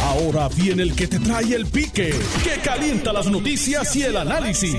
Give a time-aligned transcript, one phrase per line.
[0.00, 2.14] Ahora viene el que te trae el pique,
[2.44, 4.76] que calienta las noticias y el análisis.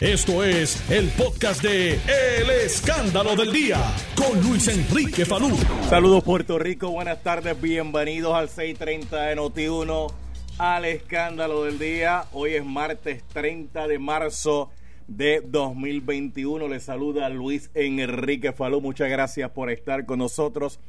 [0.00, 3.78] Esto es el podcast de El Escándalo del Día
[4.16, 5.56] con Luis Enrique Falú.
[5.88, 10.12] Saludos Puerto Rico, buenas tardes, bienvenidos al 630 de Noti1,
[10.58, 12.24] al Escándalo del Día.
[12.32, 14.70] Hoy es martes 30 de marzo
[15.06, 16.66] de 2021.
[16.68, 18.80] Les saluda Luis Enrique Falú.
[18.80, 20.80] Muchas gracias por estar con nosotros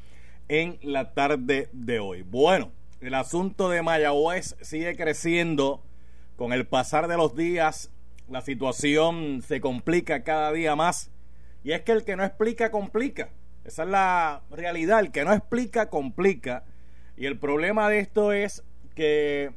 [0.47, 2.21] en la tarde de hoy.
[2.23, 2.71] Bueno,
[3.01, 5.83] el asunto de Mayagüez sigue creciendo
[6.35, 7.91] con el pasar de los días.
[8.29, 11.11] La situación se complica cada día más.
[11.63, 13.29] Y es que el que no explica, complica.
[13.63, 14.99] Esa es la realidad.
[14.99, 16.63] El que no explica, complica.
[17.17, 18.63] Y el problema de esto es
[18.95, 19.51] que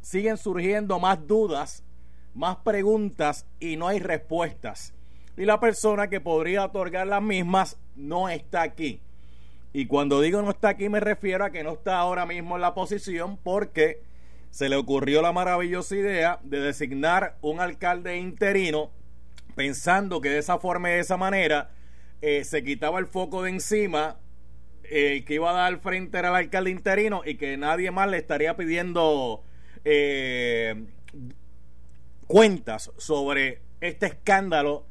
[0.00, 1.82] siguen surgiendo más dudas
[2.36, 4.92] más preguntas y no hay respuestas.
[5.36, 9.00] Y la persona que podría otorgar las mismas no está aquí.
[9.76, 12.62] Y cuando digo no está aquí me refiero a que no está ahora mismo en
[12.62, 14.00] la posición porque
[14.50, 18.90] se le ocurrió la maravillosa idea de designar un alcalde interino
[19.54, 21.72] pensando que de esa forma y de esa manera
[22.22, 24.16] eh, se quitaba el foco de encima
[24.84, 28.56] eh, que iba a dar frente al alcalde interino y que nadie más le estaría
[28.56, 29.44] pidiendo
[29.84, 30.86] eh,
[32.26, 34.86] cuentas sobre este escándalo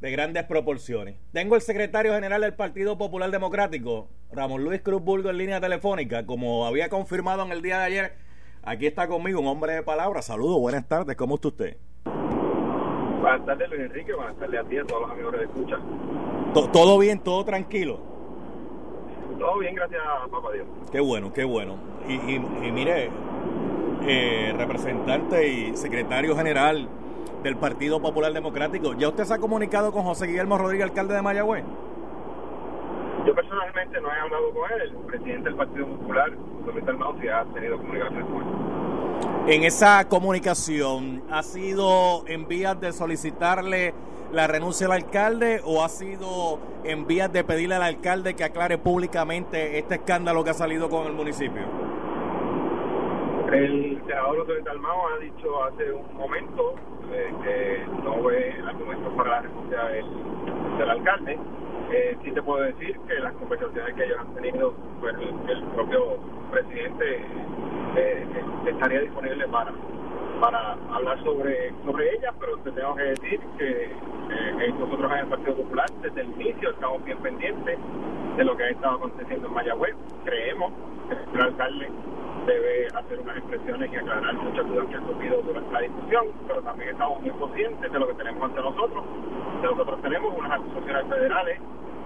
[0.00, 1.16] de grandes proporciones.
[1.32, 6.24] Tengo el secretario general del Partido Popular Democrático, Ramón Luis Cruz Bulgo, en línea telefónica,
[6.24, 8.12] como había confirmado en el día de ayer.
[8.62, 10.22] Aquí está conmigo un hombre de palabra.
[10.22, 11.76] Saludos, buenas tardes, ¿cómo está usted?
[12.04, 15.78] Buenas tardes, Luis Enrique, buenas tardes a ti, a todos los amigos de escucha.
[16.72, 18.00] ¿Todo bien, todo tranquilo?
[19.38, 20.66] Todo bien, gracias a papá Dios.
[20.90, 21.76] Qué bueno, qué bueno.
[22.08, 23.10] Y, y mire,
[24.02, 26.88] eh, representante y secretario general
[27.42, 28.94] del Partido Popular Democrático.
[28.94, 31.64] ¿Ya usted se ha comunicado con José Guillermo Rodríguez, alcalde de Mayagüez?
[33.26, 36.30] Yo personalmente no he hablado con él, el presidente del Partido Popular,
[36.72, 39.54] Luis Armado, sí ha tenido comunicación con él.
[39.54, 43.94] En esa comunicación, ¿ha sido en vías de solicitarle
[44.32, 48.78] la renuncia al alcalde o ha sido en vías de pedirle al alcalde que aclare
[48.78, 51.62] públicamente este escándalo que ha salido con el municipio?
[53.52, 56.76] El senador Luis Dalmao ha dicho hace un momento
[57.12, 61.36] eh, que no ve argumentos para la renuncia del, alcalde.
[61.90, 65.16] Eh, sí te puedo decir que las conversaciones que ellos han tenido, pues
[65.48, 66.18] el, propio
[66.52, 67.24] presidente
[67.96, 68.26] eh,
[68.66, 69.72] estaría disponible para
[70.40, 73.90] para hablar sobre sobre ellas, pero te tengo que decir que
[74.78, 77.78] nosotros en el Partido Popular desde el inicio estamos bien pendientes
[78.36, 79.96] de lo que ha estado aconteciendo en Mayagüez.
[80.24, 80.72] Creemos
[81.32, 81.88] que el alcalde
[82.50, 86.62] debe hacer unas expresiones y aclarar muchas dudas que han surgido durante la discusión, pero
[86.62, 89.04] también estamos muy conscientes de lo que tenemos ante nosotros.
[89.62, 91.60] Nosotros tenemos unas acusaciones federales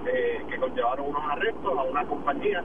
[0.07, 2.63] eh, que conllevaron unos arrestos a una compañía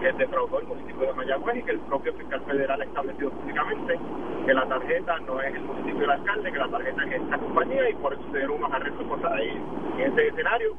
[0.00, 3.98] que defraudó el municipio de Mayagüez y que el propio fiscal federal ha establecido públicamente
[4.44, 7.90] que la tarjeta no es el municipio del alcalde, que la tarjeta es esta compañía
[7.90, 9.60] y por eso se dieron unos arrestos por ahí.
[9.98, 10.74] En ese escenario,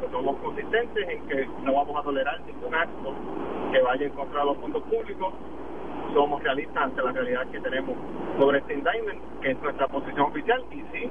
[0.00, 3.14] pues, somos consistentes en que no vamos a tolerar ningún acto
[3.72, 5.34] que vaya en contra de los fondos públicos
[6.12, 7.96] somos realistas ante la realidad que tenemos
[8.38, 11.10] sobre este indictment, que es nuestra posición oficial, y sí,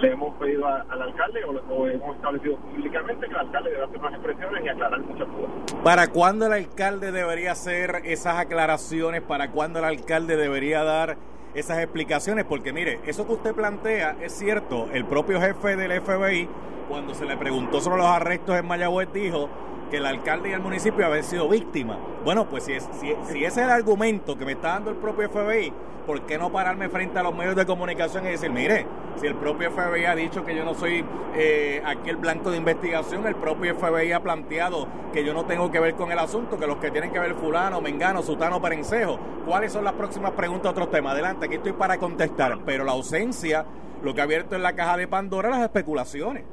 [0.00, 4.12] le hemos pedido al alcalde o, hemos establecido públicamente que el alcalde debe hacer unas
[4.14, 5.82] expresiones y aclarar muchas cosas.
[5.84, 9.22] ¿Para cuándo el alcalde debería hacer esas aclaraciones?
[9.22, 11.16] ¿Para cuándo el alcalde debería dar
[11.54, 12.44] esas explicaciones?
[12.44, 16.48] Porque mire, eso que usted plantea es cierto, el propio jefe del FBI,
[16.88, 19.48] cuando se le preguntó sobre los arrestos en Mayagüez, dijo
[19.90, 21.98] que el alcalde y el municipio habían sido víctimas.
[22.24, 25.28] Bueno, pues si, es, si, ese es el argumento que me está dando el propio
[25.28, 25.72] FBI,
[26.06, 28.86] ¿por qué no pararme frente a los medios de comunicación y decir, mire,
[29.16, 32.56] si el propio FBI ha dicho que yo no soy eh, aquí el blanco de
[32.56, 36.58] investigación, el propio FBI ha planteado que yo no tengo que ver con el asunto,
[36.58, 40.70] que los que tienen que ver fulano, mengano, sutano, perencejo, ¿cuáles son las próximas preguntas,
[40.70, 41.12] otros temas?
[41.12, 43.66] Adelante, aquí estoy para contestar, pero la ausencia,
[44.02, 46.44] lo que ha abierto en la caja de Pandora, las especulaciones.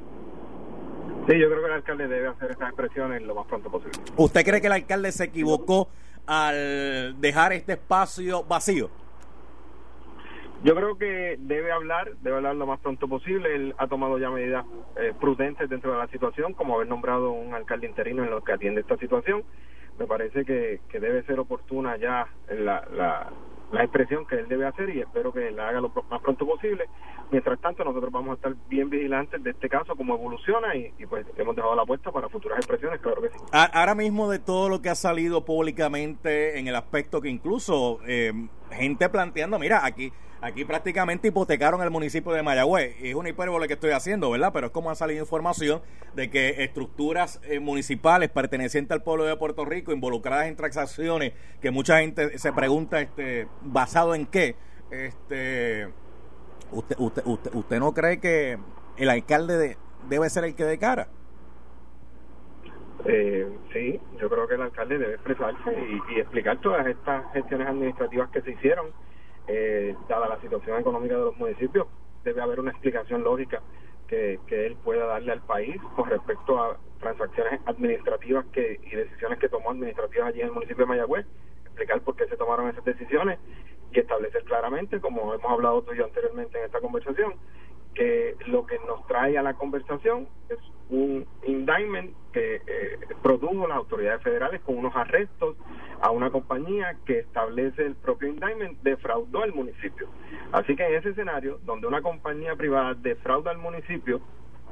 [1.28, 4.00] Sí, yo creo que el alcalde debe hacer esas expresiones lo más pronto posible.
[4.16, 5.90] ¿Usted cree que el alcalde se equivocó
[6.26, 8.90] al dejar este espacio vacío?
[10.64, 13.54] Yo creo que debe hablar, debe hablar lo más pronto posible.
[13.54, 14.66] Él ha tomado ya medidas
[14.96, 18.54] eh, prudentes dentro de la situación, como haber nombrado un alcalde interino en lo que
[18.54, 19.44] atiende esta situación.
[20.00, 23.30] Me parece que, que debe ser oportuna ya la, la,
[23.72, 26.86] la expresión que él debe hacer y espero que la haga lo más pronto posible
[27.30, 31.26] Mientras tanto, nosotros vamos a estar bien vigilantes de este caso, cómo evoluciona y, pues
[31.36, 33.36] hemos dejado la apuesta para futuras expresiones, claro que sí.
[33.52, 38.32] Ahora mismo de todo lo que ha salido públicamente en el aspecto que incluso eh,
[38.72, 42.96] gente planteando, mira, aquí aquí prácticamente hipotecaron el municipio de Mayagüez.
[43.02, 44.52] Es una hipérbole que estoy haciendo, ¿verdad?
[44.54, 45.82] Pero es como ha salido información
[46.16, 51.72] de que estructuras eh, municipales pertenecientes al pueblo de Puerto Rico, involucradas en transacciones, que
[51.72, 54.56] mucha gente se pregunta, este, ¿basado en qué?
[54.92, 55.88] Este
[56.72, 58.58] ¿Usted, usted, usted, usted no cree que
[58.98, 59.78] el alcalde
[60.10, 61.08] debe ser el que de cara?
[63.06, 68.30] Eh, sí, yo creo que el alcalde debe expresarse y, explicar todas estas gestiones administrativas
[68.32, 68.88] que se hicieron,
[69.48, 71.88] eh, dada la situación económica de los municipios,
[72.24, 73.62] debe haber una explicación lógica
[74.08, 79.40] que, que él pueda darle al país con respecto a transacciones administrativas que y decisiones
[79.40, 81.26] que tomó administrativas allí en el municipio de Mayagüez,
[81.66, 83.40] explicar por qué se tomaron esas decisiones
[83.92, 87.36] y establecer claramente, como hemos hablado tú y yo anteriormente en esta conversación,
[87.98, 90.60] que lo que nos trae a la conversación es
[90.90, 95.58] un indictment que eh, produjo las autoridades federales con unos arrestos
[96.00, 100.08] a una compañía que establece el propio indictment defraudó al municipio.
[100.52, 104.22] Así que en ese escenario, donde una compañía privada defrauda al municipio,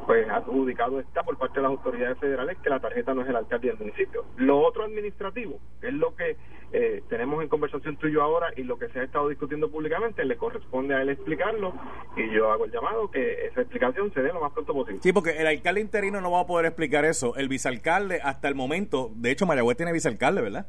[0.06, 3.36] pues adjudicado está por parte de las autoridades federales que la tarjeta no es el
[3.36, 4.26] alcalde del municipio.
[4.38, 6.38] Lo otro administrativo, que es lo que
[6.74, 9.72] eh, tenemos en conversación tú y yo ahora y lo que se ha estado discutiendo
[9.72, 11.74] públicamente, le corresponde a él explicarlo
[12.16, 15.00] y yo hago el llamado que esa explicación se dé lo más pronto posible.
[15.02, 17.36] Sí, porque el alcalde interino no va a poder explicar eso.
[17.36, 20.68] El vicealcalde hasta el momento, de hecho Mayagüez tiene vicealcalde, ¿verdad?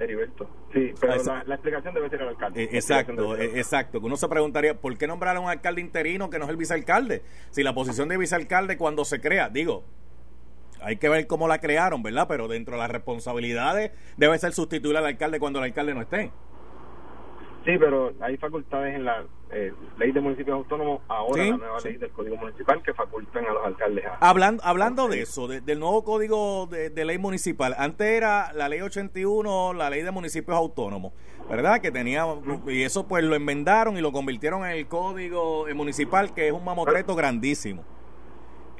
[0.00, 0.48] Heriberto.
[0.72, 2.62] Sí, pero la, explicación debe ser el alcalde.
[2.62, 4.00] Eh, exacto, eh, exacto.
[4.02, 7.22] Uno se preguntaría, ¿por qué nombrar a un alcalde interino que no es el vicealcalde?
[7.50, 9.84] Si la posición de vicealcalde cuando se crea, digo,
[10.82, 12.26] hay que ver cómo la crearon, ¿verdad?
[12.28, 16.30] Pero dentro de las responsabilidades debe ser sustituir al alcalde cuando el alcalde no esté.
[17.64, 21.96] Sí, pero hay facultades en la eh, ley de municipios autónomos, ahora la nueva ley
[21.96, 24.04] del Código Municipal que facultan a los alcaldes.
[24.20, 29.74] hablando hablando de eso, del nuevo Código de, Ley Municipal, antes era la Ley 81,
[29.74, 31.12] la Ley de Municipios Autónomos,
[31.48, 31.80] ¿verdad?
[31.80, 32.24] Que tenía,
[32.66, 36.64] y eso pues lo enmendaron y lo convirtieron en el Código Municipal, que es un
[36.64, 37.84] mamotreto grandísimo.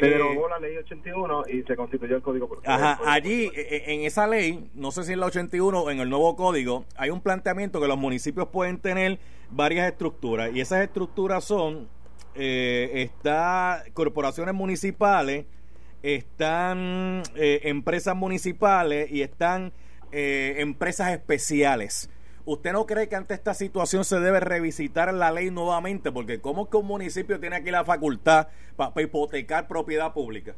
[0.00, 2.48] Se eh, derogó la ley 81 y se constituyó el código.
[2.64, 6.00] Ajá, allí eh, eh, en esa ley, no sé si en la 81 o en
[6.00, 9.18] el nuevo código, hay un planteamiento que los municipios pueden tener
[9.50, 11.88] varias estructuras y esas estructuras son,
[12.34, 15.44] eh, está corporaciones municipales,
[16.02, 19.72] están empresas municipales y están
[20.10, 22.08] empresas especiales.
[22.50, 26.10] ¿Usted no cree que ante esta situación se debe revisitar la ley nuevamente?
[26.10, 30.56] Porque ¿cómo que un municipio tiene aquí la facultad para hipotecar propiedad pública?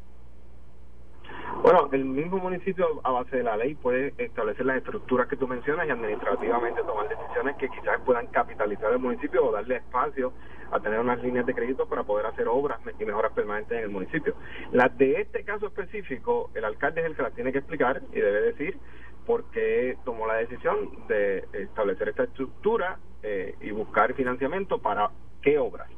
[1.62, 5.46] Bueno, el mismo municipio a base de la ley puede establecer las estructuras que tú
[5.46, 10.32] mencionas y administrativamente tomar decisiones que quizás puedan capitalizar el municipio o darle espacio
[10.70, 13.90] a tener unas líneas de crédito para poder hacer obras y mejoras permanentes en el
[13.90, 14.34] municipio.
[14.72, 18.20] Las de este caso específico, el alcalde es el que las tiene que explicar y
[18.20, 18.78] debe decir
[19.26, 25.10] por qué tomó la decisión de establecer esta estructura eh, y buscar financiamiento para
[25.40, 25.88] qué obras.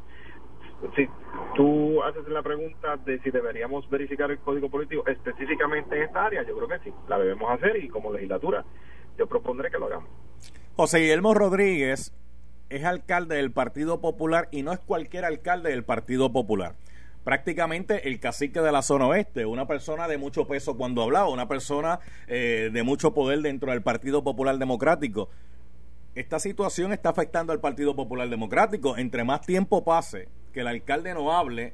[0.94, 1.08] Si
[1.54, 6.42] tú haces la pregunta de si deberíamos verificar el código político específicamente en esta área,
[6.42, 8.64] yo creo que sí, la debemos hacer y como legislatura
[9.16, 10.10] yo propondré que lo hagamos.
[10.76, 12.12] José Guillermo Rodríguez
[12.68, 16.74] es alcalde del Partido Popular y no es cualquier alcalde del Partido Popular
[17.24, 21.48] prácticamente el cacique de la zona oeste, una persona de mucho peso cuando hablaba, una
[21.48, 21.98] persona
[22.28, 25.30] eh, de mucho poder dentro del Partido Popular Democrático.
[26.14, 28.96] Esta situación está afectando al Partido Popular Democrático.
[28.96, 31.72] Entre más tiempo pase que el alcalde no hable,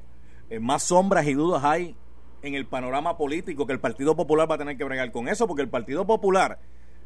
[0.49, 1.95] eh, más sombras y dudas hay
[2.41, 5.47] en el panorama político que el Partido Popular va a tener que bregar con eso,
[5.47, 6.57] porque el Partido Popular,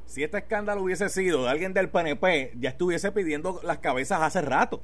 [0.05, 4.41] si este escándalo hubiese sido de alguien del PNP, ya estuviese pidiendo las cabezas hace
[4.41, 4.81] rato.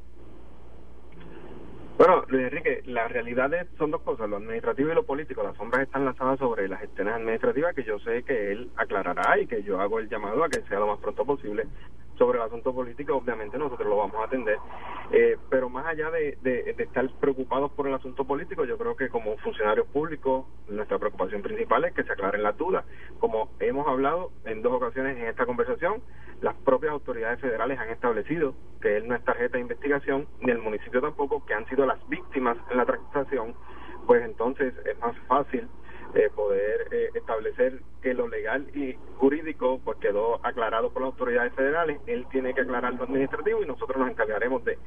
[2.03, 5.43] Bueno, Luis Enrique, la realidad son dos cosas, lo administrativo y lo político.
[5.43, 9.46] Las sombras están lanzadas sobre las gestiones administrativas que yo sé que él aclarará y
[9.46, 11.67] que yo hago el llamado a que sea lo más pronto posible
[12.17, 14.58] sobre el asunto político, obviamente nosotros lo vamos a atender.
[15.12, 19.10] Eh, pero más allá de, de, estar preocupados por el asunto político, yo creo que
[19.10, 22.84] como funcionarios públicos, nuestra preocupación principal es que se aclaren las dudas.
[23.20, 26.01] Como hemos hablado en dos ocasiones en esta conversación,
[26.41, 30.57] las propias autoridades federales han establecido que él no es tarjeta de investigación, ni el
[30.57, 33.53] municipio tampoco, que han sido las víctimas en la transacción,
[34.07, 35.67] pues entonces es más fácil
[36.13, 41.53] eh, poder eh, establecer que lo legal y jurídico pues quedó aclarado por las autoridades
[41.53, 44.77] federales, él tiene que aclarar lo administrativo y nosotros nos encargaremos de,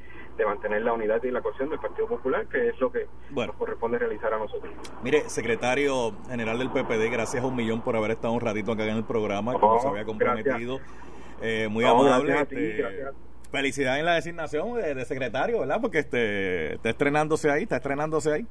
[0.45, 3.99] mantener la unidad y la cohesión del Partido Popular, que es lo que nos corresponde
[3.99, 4.71] realizar a nosotros.
[5.03, 8.85] Mire, secretario general del PPD, gracias a un millón por haber estado un ratito acá
[8.85, 10.81] en el programa, como se había comprometido.
[11.43, 12.41] Eh, muy amable.
[12.41, 12.85] Este,
[13.51, 15.81] felicidad en la designación de, secretario, ¿verdad?
[15.81, 18.47] Porque este, está estrenándose ahí, está estrenándose ahí.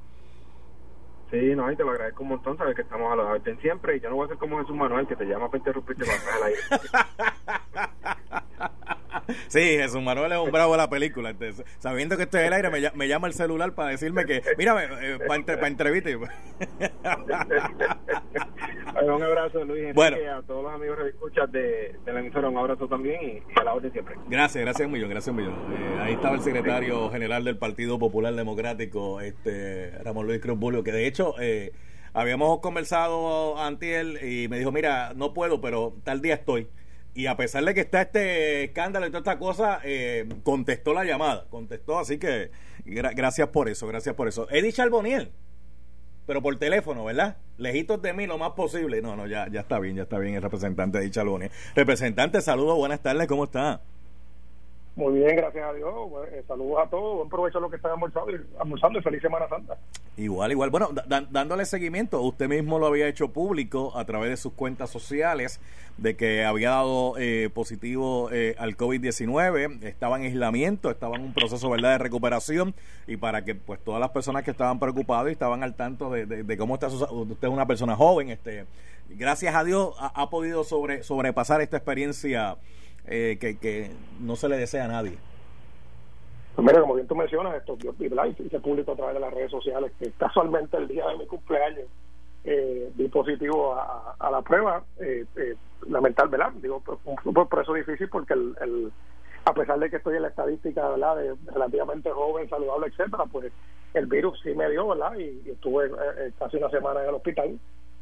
[1.30, 3.98] Sí, no, y te lo agradezco un montón, sabes que estamos a la orden siempre
[3.98, 6.38] y yo no voy a ser como Jesús Manuel que te llama para interrumpirte para
[6.38, 6.60] el aire.
[9.48, 11.30] Sí, Jesús Manuel es un bravo de la película.
[11.30, 14.86] Entonces, sabiendo que estoy en el aire, me, llama el celular para decirme que, mírame,
[15.02, 16.10] eh, para, entrevista.
[19.02, 19.94] un abrazo, Luis.
[19.94, 20.18] Bueno.
[20.38, 23.64] a todos los amigos que escuchas de, de la emisora, un abrazo también y, a
[23.64, 24.16] la orden siempre.
[24.28, 25.56] Gracias, gracias un millón, gracias un millón.
[25.74, 30.84] Eh, ahí estaba el secretario general del Partido Popular Democrático, este Ramón Luis Cruz Bulio,
[30.84, 31.36] que de hecho...
[31.40, 31.72] Eh,
[32.16, 36.68] habíamos conversado antiel y me dijo, mira, no puedo, pero tal día estoy
[37.16, 41.06] y a pesar de que está este escándalo y toda esta cosa, eh, contestó la
[41.06, 42.50] llamada, contestó, así que
[42.86, 44.48] gracias por eso, gracias por eso.
[44.50, 45.32] Eddie Charboniel,
[46.26, 47.38] pero por teléfono, ¿verdad?
[47.58, 49.02] Lejitos de mí lo más posible.
[49.02, 51.52] No, no, ya, ya está bien, ya está bien el representante Eddie Charboniel.
[51.76, 53.82] Representante, saludos, buenas tardes, ¿cómo está?
[54.96, 55.92] Muy bien, gracias a Dios.
[56.32, 57.18] Eh, saludos a todos.
[57.18, 59.78] Buen provecho a los que están almorzando y feliz Semana Santa.
[60.16, 60.70] Igual, igual.
[60.70, 60.90] Bueno,
[61.32, 65.60] dándole seguimiento, usted mismo lo había hecho público a través de sus cuentas sociales
[65.98, 71.34] de que había dado eh, positivo eh, al COVID-19, estaba en aislamiento, estaba en un
[71.34, 71.94] proceso ¿verdad?
[71.94, 72.76] de recuperación
[73.08, 76.58] y para que pues todas las personas que estaban preocupadas y estaban al tanto de,
[76.58, 78.66] cómo está usted es una persona joven, este
[79.10, 82.58] gracias a Dios ha, ha podido sobre, sobrepasar esta experiencia
[83.06, 85.18] eh, que, que no se le desea a nadie.
[86.56, 89.52] Pues mira, como bien tú mencionas, esto yo hice público a través de las redes
[89.52, 91.88] sociales que casualmente el día de mi cumpleaños
[92.44, 94.84] eh, di positivo a, la prueba.
[95.00, 95.56] Eh, eh,
[95.88, 96.54] lamentable, ¿verdad?
[96.62, 98.92] Digo, un proceso difícil porque el, el,
[99.46, 101.18] a pesar de que estoy en la estadística, ¿verdad?
[101.18, 103.52] De relativamente joven, saludable, etcétera, pues
[103.94, 105.16] el virus sí me dio, ¿verdad?
[105.18, 107.60] Y, estuve eh, casi una semana en el hospital.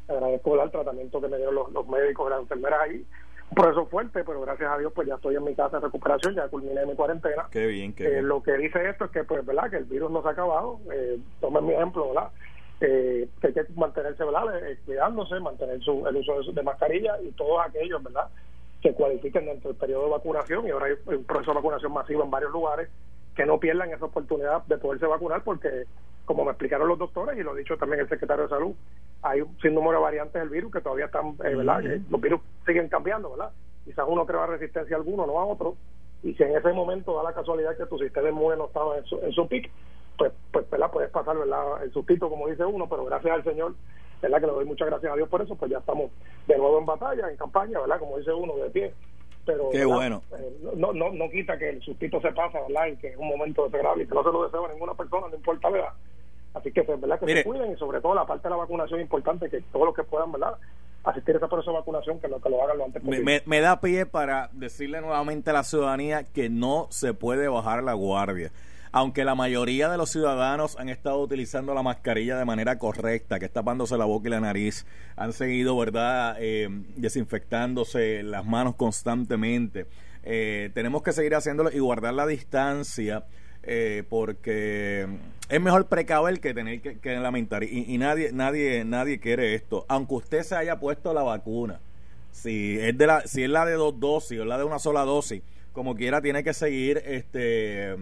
[0.08, 3.06] Agradezco el tratamiento que me dieron los, los médicos las enfermeras ahí
[3.54, 6.48] proceso fuerte, pero gracias a Dios pues ya estoy en mi casa de recuperación, ya
[6.48, 7.46] culminé mi cuarentena.
[7.50, 10.10] Qué bien, qué eh, Lo que dice esto es que pues verdad que el virus
[10.10, 12.30] no se ha acabado, eh, tomen mi ejemplo, ¿verdad?
[12.80, 14.68] Eh, que hay que mantenerse, ¿verdad?
[14.68, 18.26] Eh, cuidándose, mantener su, el uso de, mascarilla y todos aquellos, ¿verdad?
[18.80, 22.24] Que cualifiquen dentro del periodo de vacunación y ahora hay un proceso de vacunación masivo
[22.24, 22.88] en varios lugares
[23.36, 25.84] que no pierdan esa oportunidad de poderse vacunar porque
[26.32, 28.74] como me explicaron los doctores y lo ha dicho también el secretario de salud,
[29.22, 31.82] hay un sinnúmero de variantes del virus que todavía están, eh, ¿verdad?
[32.08, 33.50] los virus siguen cambiando, ¿verdad?
[33.84, 35.76] Quizás uno crea resistencia a alguno, no a otro,
[36.22, 39.04] y si en ese momento da la casualidad que tu sistema inmune no estaba en
[39.04, 39.70] su, en su pic,
[40.16, 40.90] pues, pues ¿verdad?
[40.90, 41.82] puedes pasar ¿verdad?
[41.84, 43.74] el sustito, como dice uno, pero gracias al Señor,
[44.22, 44.40] ¿verdad?
[44.40, 46.10] que le doy muchas gracias a Dios por eso, pues ya estamos
[46.46, 47.98] de nuevo en batalla, en campaña, ¿verdad?
[47.98, 48.94] como dice uno, de pie.
[49.44, 50.22] Pero, Qué bueno.
[50.38, 52.86] Eh, no, no, no quita que el sustito se pasa, ¿verdad?
[52.86, 55.26] Y que es un momento desagradable y que no se lo deseo a ninguna persona,
[55.28, 55.92] no importa la edad
[56.54, 57.18] Así que, pues, ¿verdad?
[57.18, 59.86] Que se cuiden y sobre todo la parte de la vacunación es importante, que todos
[59.86, 60.54] los que puedan, ¿verdad?
[61.04, 63.42] asistir a ese proceso de vacunación, que lo, que lo hagan lo antes posible.
[63.44, 67.94] Me, da pie para decirle nuevamente a la ciudadanía que no se puede bajar la
[67.94, 68.52] guardia.
[68.94, 73.46] Aunque la mayoría de los ciudadanos han estado utilizando la mascarilla de manera correcta, que
[73.46, 79.86] es tapándose la boca y la nariz, han seguido, ¿verdad?, eh, desinfectándose las manos constantemente.
[80.24, 83.24] Eh, tenemos que seguir haciéndolo y guardar la distancia
[83.62, 85.06] eh, porque
[85.52, 87.62] es mejor precaver que tener que, lamentar.
[87.62, 89.84] Y, nadie nadie nadie quiere esto.
[89.88, 91.80] Aunque usted se haya puesto la vacuna
[92.32, 95.02] si es de la si es la de dos dosis o la de una sola
[95.02, 95.42] dosis
[95.72, 97.94] como quiera tiene que seguir este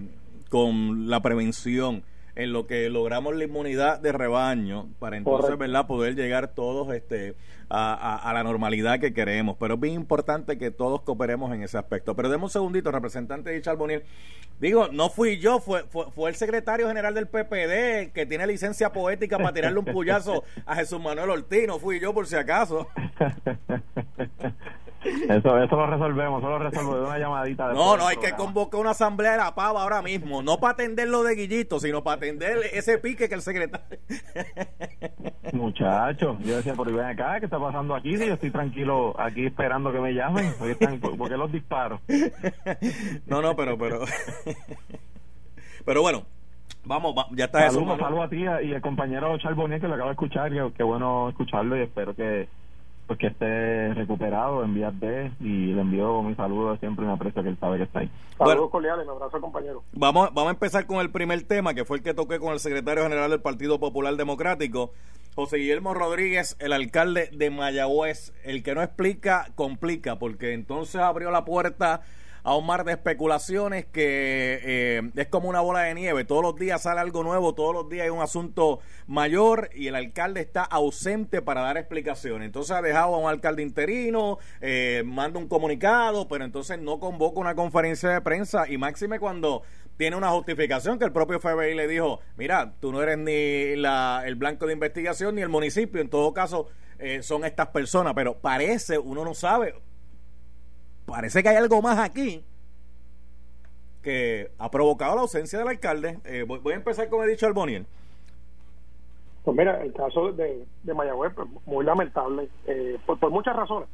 [0.49, 2.05] con la prevención
[2.37, 7.35] en lo que logramos la inmunidad de rebaño para entonces verdad poder llegar todos este
[7.71, 9.57] a, la normalidad que queremos.
[9.59, 12.15] Pero es bien importante que todos cooperemos en ese aspecto.
[12.17, 14.03] Pero demos un segundito representante de Charboniel
[14.59, 19.39] digo no fui yo fue, fue, el secretario general del PPD que tiene licencia poética
[19.39, 21.67] para tirarle un puyazo a Jesús Manuel Ortiz.
[21.67, 22.89] No fui yo por si acaso
[25.03, 27.73] Eso, eso lo resolvemos, eso lo resolvemos de una llamadita.
[27.73, 31.09] no, no, hay que convocar una asamblea de la pava ahora mismo, no para atender
[31.09, 33.99] lo de Guillito, sino para atender ese pique que el secretario.
[35.53, 38.17] Muchachos, yo decía, por ven acá, ¿qué está pasando aquí?
[38.17, 40.53] Si yo estoy tranquilo aquí esperando que me llamen,
[41.17, 42.01] ¿por qué los disparo?
[43.27, 44.01] no, no, pero, pero.
[45.85, 46.25] pero bueno,
[46.85, 48.05] Vamos, ya está saludos, eso.
[48.05, 51.29] Saludos a ti y el compañero Charbonnier que lo acabo de escuchar, que, que bueno
[51.29, 52.49] escucharlo y espero que
[53.11, 54.95] pues que esté recuperado en vías
[55.41, 58.11] y le envío mi saludo siempre una aprecio que él sabe que está ahí.
[58.39, 59.83] Saludos cordiales, un abrazo compañero.
[59.95, 62.61] Vamos, vamos a empezar con el primer tema, que fue el que toqué con el
[62.61, 64.93] secretario general del Partido Popular Democrático,
[65.35, 71.33] José Guillermo Rodríguez, el alcalde de Mayagüez, el que no explica, complica, porque entonces abrió
[71.33, 72.03] la puerta
[72.43, 76.25] a un mar de especulaciones que eh, es como una bola de nieve.
[76.25, 79.95] Todos los días sale algo nuevo, todos los días hay un asunto mayor y el
[79.95, 82.47] alcalde está ausente para dar explicaciones.
[82.47, 87.41] Entonces ha dejado a un alcalde interino, eh, manda un comunicado, pero entonces no convoca
[87.41, 89.63] una conferencia de prensa y máxime cuando
[89.97, 94.23] tiene una justificación que el propio FBI le dijo, mira, tú no eres ni la,
[94.25, 96.69] el blanco de investigación ni el municipio, en todo caso
[96.99, 99.75] eh, son estas personas, pero parece, uno no sabe,
[101.11, 102.45] parece que hay algo más aquí
[104.03, 106.19] que ha provocado la ausencia del alcalde.
[106.25, 107.87] Eh, voy, a empezar con el dicho Alboniel.
[109.45, 113.89] Pues mira, el caso de, de Mayagüez, pues, muy lamentable, eh, por, muchas razones.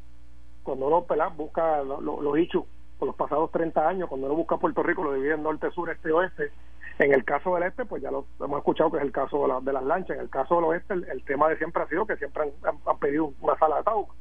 [0.63, 1.07] Cuando uno
[1.37, 2.65] busca los dichos
[2.99, 5.91] por los pasados 30 años, cuando uno busca Puerto Rico, lo divide en norte, sur,
[5.91, 6.51] este oeste.
[6.99, 9.73] En el caso del este, pues ya lo hemos escuchado que es el caso de,
[9.73, 10.17] las lanchas.
[10.17, 13.33] En el caso del oeste, el, tema de siempre ha sido que siempre han, pedido
[13.41, 14.13] una sala de tauca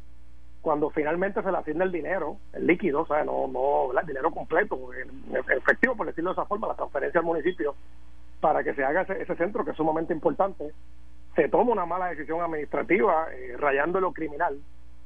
[0.65, 4.31] cuando finalmente se le asigna el dinero, el líquido, o sea, no, no el dinero
[4.31, 4.89] completo,
[5.55, 7.75] efectivo, por decirlo de esa forma, la transferencia al municipio,
[8.41, 10.73] para que se haga ese, centro que es sumamente importante,
[11.35, 14.57] se toma una mala decisión administrativa, eh, rayando lo criminal,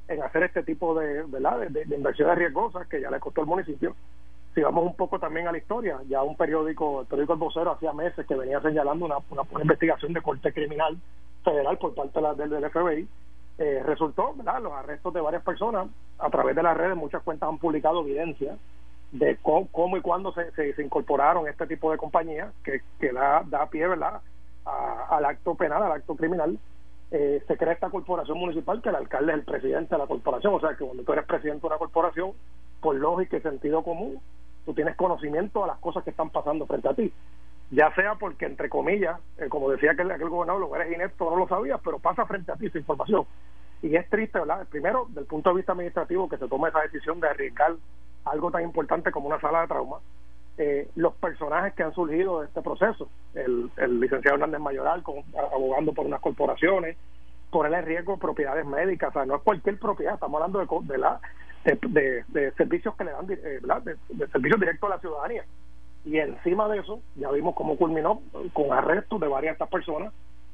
[0.08, 1.58] en hacer este tipo de, ¿verdad?
[1.68, 3.94] De, inversiones riesgosas que ya le costó al municipio.
[4.54, 7.72] Si vamos un poco también a la historia, ya un periódico, el periódico El Vocero,
[7.72, 10.96] hacía meses que venía señalando una, una, investigación de corte criminal
[11.44, 13.06] federal por parte de la, del FBI,
[13.60, 14.62] eh, resultó ¿verdad?
[14.62, 15.86] los arrestos de varias personas
[16.18, 18.56] a través de las redes muchas cuentas han publicado evidencia
[19.12, 23.66] de cómo, y cuándo se, se, incorporaron este tipo de compañías que, que da, da
[23.66, 24.22] pie ¿verdad?
[24.64, 26.58] al acto penal al acto criminal
[27.10, 30.54] eh, se crea esta corporación municipal que el alcalde es el presidente de la corporación
[30.54, 32.32] o sea que cuando tú eres presidente de una corporación
[32.80, 34.20] por lógica y sentido común
[34.64, 37.12] tú tienes conocimiento de las cosas que están pasando frente a ti
[37.70, 41.36] ya sea porque, entre comillas, eh, como decía aquel, aquel gobernador, lo eres inepto, no
[41.36, 43.24] lo sabías, pero pasa frente a ti esa información.
[43.82, 44.66] Y es triste, ¿verdad?
[44.68, 47.74] Primero, del punto de vista administrativo, que se tome esa decisión de arriesgar
[48.24, 49.98] algo tan importante como una sala de trauma.
[50.58, 55.22] Eh, los personajes que han surgido de este proceso, el, el licenciado Hernández Mayoral con,
[55.34, 56.96] abogando por unas corporaciones,
[57.50, 60.98] poner en riesgo propiedades médicas, o sea, no es cualquier propiedad, estamos hablando de, de,
[60.98, 61.20] la,
[61.64, 63.82] de, de, servicios que le dan, eh, ¿verdad?
[63.82, 65.44] de servicios directos a la ciudadanía
[66.04, 70.12] y encima de eso ya vimos cómo culminó con arrestos de varias de estas personas,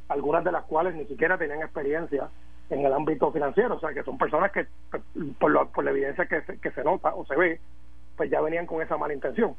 [0.09, 2.29] algunas de las cuales ni siquiera tenían experiencia
[2.71, 4.67] en el ámbito financiero, o sea que son personas que
[5.39, 7.61] por, por la evidencia que se, que se nota o se ve,
[8.17, 9.55] pues ya venían con esa mala intención.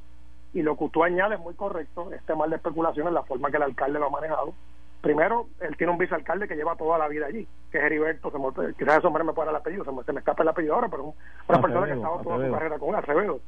[0.53, 3.57] Y lo que tú añades muy correcto, este mal de especulación en la forma que
[3.57, 4.53] el alcalde lo ha manejado.
[5.01, 8.73] Primero, él tiene un vicealcalde que lleva toda la vida allí, que es Heriberto, se
[8.73, 10.89] quizás ese hombre me pueda el apellido, se me, se me escapa el apellido ahora,
[10.89, 11.13] pero
[11.47, 13.39] una persona que ha estado toda su carrera con Acevedo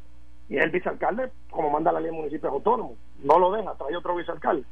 [0.49, 4.15] y el vicealcalde, como manda la ley de municipios autónomos, no lo deja, trae otro
[4.15, 4.65] vicealcalde.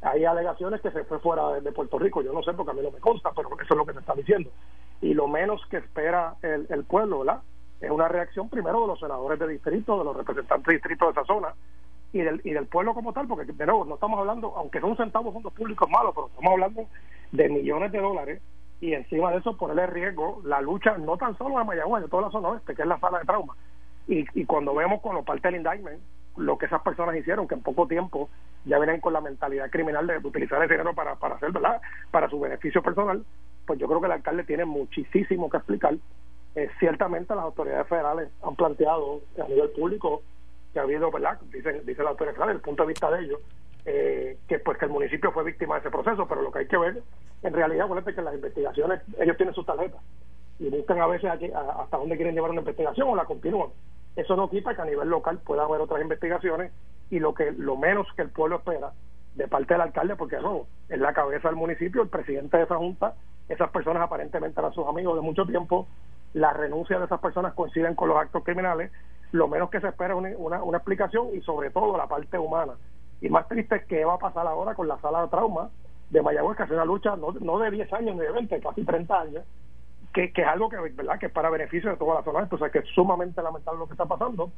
[0.00, 2.80] Hay alegaciones que se fue fuera de, Puerto Rico, yo no sé porque a mí
[2.82, 4.50] no me consta, pero eso es lo que se está diciendo.
[5.02, 7.22] Y lo menos que espera el, el pueblo.
[7.80, 11.12] Es una reacción primero de los senadores de distrito, de los representantes de distrito de
[11.12, 11.54] esa zona,
[12.12, 14.96] y del, y del pueblo como tal, porque de nuevo no estamos hablando, aunque son
[14.96, 16.86] centavos fondos públicos malos, pero estamos hablando
[17.32, 18.42] de millones de dólares
[18.80, 22.22] y encima de eso ponerle riesgo la lucha no tan solo de Mayagüez, de toda
[22.22, 23.54] la zona oeste, que es la sala de trauma,
[24.08, 26.00] y, y cuando vemos con lo parte del indictment,
[26.36, 28.28] lo que esas personas hicieron, que en poco tiempo
[28.64, 31.80] ya vienen con la mentalidad criminal de utilizar ese dinero para, para hacer, ¿verdad?
[32.10, 33.24] Para su beneficio personal,
[33.66, 35.94] pues yo creo que el alcalde tiene muchísimo que explicar.
[36.56, 40.22] Eh, ciertamente las autoridades federales han planteado a nivel público
[40.72, 41.38] que ha habido, ¿verdad?
[41.52, 43.40] Dicen, dice la autoridad federal, el punto de vista de ellos,
[43.86, 46.66] eh, que pues que el municipio fue víctima de ese proceso, pero lo que hay
[46.66, 47.02] que ver,
[47.42, 50.00] en realidad, acuérdate que las investigaciones, ellos tienen sus tarjetas
[50.60, 53.70] y buscan a veces hasta dónde quieren llevar una investigación o la continúan.
[54.14, 56.70] Eso no quita que a nivel local pueda haber otras investigaciones
[57.08, 58.92] y lo que lo menos que el pueblo espera
[59.36, 62.76] de parte del alcalde, porque no, es la cabeza del municipio, el presidente de esa
[62.76, 63.14] junta,
[63.48, 65.86] esas personas aparentemente eran sus amigos de mucho tiempo,
[66.34, 68.92] la renuncia de esas personas coinciden con los actos criminales,
[69.32, 72.74] lo menos que se espera es una, una, explicación y sobre todo la parte humana.
[73.22, 75.70] Y más triste es qué va a pasar ahora con la sala de trauma
[76.10, 78.84] de Mayagüez, que hace una lucha no, no de 10 años ni de 20, casi
[78.84, 79.44] 30 años,
[80.12, 81.18] que, que es algo que, ¿verdad?
[81.18, 83.92] que es para beneficio de toda la zona, entonces que es sumamente lamentable lo que
[83.94, 84.50] está pasando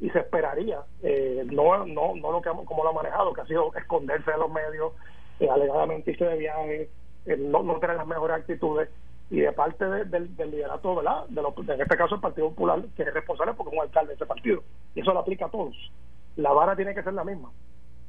[0.00, 3.46] y se esperaría, eh, no, no, no lo que como lo ha manejado, que ha
[3.46, 4.92] sido esconderse de los medios,
[5.40, 6.90] eh, alegadamente irse de viaje,
[7.26, 8.88] eh, no, no tener las mejores actitudes
[9.30, 11.26] y de parte del, del liderato, ¿verdad?
[11.28, 14.14] De en este caso el Partido Popular, que es responsable porque es un alcalde de
[14.14, 14.62] ese partido,
[14.94, 15.74] y eso lo aplica a todos.
[16.36, 17.50] La vara tiene que ser la misma.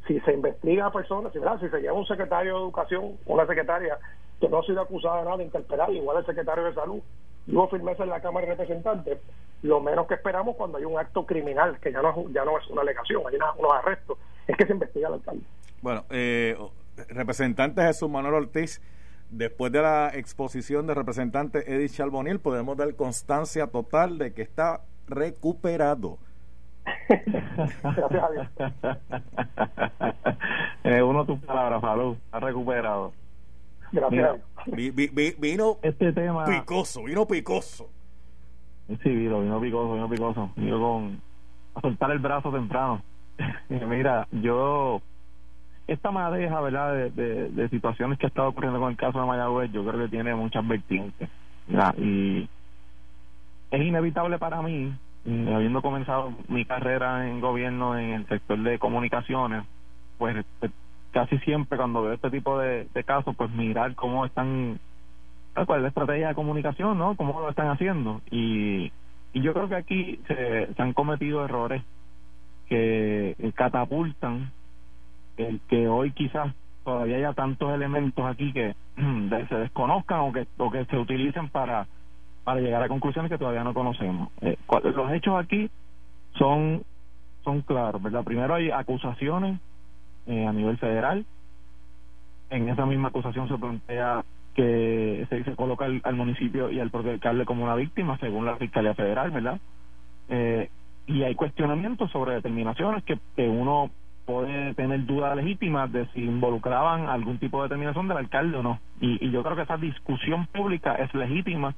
[0.08, 3.98] Si se investiga a personas, si, si se lleva un secretario de educación, una secretaria
[4.40, 7.02] que no ha sido acusada de nada de interpelar, igual el secretario de salud,
[7.48, 9.20] hubo firmeza en la Cámara de Representantes,
[9.62, 12.58] lo menos que esperamos cuando hay un acto criminal, que ya no es, ya no
[12.58, 15.44] es una alegación, hay unos arrestos, es que se investiga al alcalde.
[15.82, 16.58] Bueno, eh,
[17.10, 18.82] representante Jesús Manuel Ortiz,
[19.30, 24.82] después de la exposición del representante Edith Chalbonil, podemos dar constancia total de que está
[25.08, 26.18] recuperado.
[27.84, 28.48] Gracias a Dios.
[30.84, 33.12] eh, uno tus palabras, salud, ha recuperado.
[33.92, 34.38] Gracias.
[34.68, 36.46] Vi- vi- vi- vino Este tema.
[36.46, 37.90] picoso, vino picoso.
[39.04, 40.52] Sí, vino, vino picoso, vino picoso.
[40.56, 41.22] Vino con.
[41.76, 43.02] a soltar el brazo temprano.
[43.70, 45.02] Mira, yo.
[45.88, 49.26] Esta madeja, ¿verdad?, de, de, de situaciones que ha estado ocurriendo con el caso de
[49.26, 51.28] Mayagüez, yo creo que tiene muchas vertientes.
[51.68, 51.96] ¿verdad?
[51.98, 52.48] Y
[53.72, 54.94] es inevitable para mí, eh,
[55.26, 59.64] habiendo comenzado mi carrera en gobierno en el sector de comunicaciones,
[60.18, 60.70] pues eh,
[61.12, 64.80] casi siempre cuando veo este tipo de, casos, pues mirar cómo están,
[65.66, 67.16] cuál es la estrategia de comunicación, ¿no?
[67.16, 68.22] Cómo lo están haciendo.
[68.32, 68.92] Y,
[69.34, 71.84] y yo creo que aquí se, se han cometido errores
[72.68, 74.52] que catapultan
[75.38, 76.54] el que hoy quizás
[76.84, 78.76] todavía haya tantos elementos aquí que
[79.50, 81.88] se desconozcan o que, o que se utilicen para,
[82.44, 84.30] para llegar a conclusiones que todavía no conocemos.
[84.42, 84.58] Eh,
[84.96, 85.70] los hechos aquí
[86.38, 86.84] son,
[87.44, 88.24] son claros, ¿verdad?
[88.24, 89.60] Primero hay acusaciones
[90.28, 91.26] eh, a nivel federal.
[92.50, 94.24] En esa misma acusación se plantea
[94.56, 98.46] que se, se coloca al, al municipio y al propio alcalde como una víctima, según
[98.46, 99.60] la Fiscalía Federal, ¿verdad?
[100.30, 100.70] Eh,
[101.08, 103.90] y hay cuestionamientos sobre determinaciones que, que uno
[104.26, 108.80] puede tener dudas legítimas de si involucraban algún tipo de determinación del alcalde o no.
[109.02, 111.74] Y, y yo creo que esa discusión pública es legítima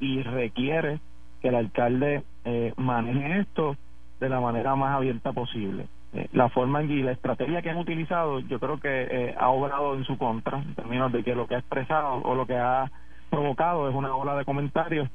[0.00, 0.98] y requiere
[1.40, 3.76] que el alcalde eh, maneje esto
[4.20, 5.86] de la manera más abierta posible.
[6.14, 9.94] Eh, la forma y la estrategia que han utilizado yo creo que eh, ha obrado
[9.96, 12.88] en su contra en términos de que lo que ha expresado o lo que ha
[13.30, 15.08] provocado es una ola de comentarios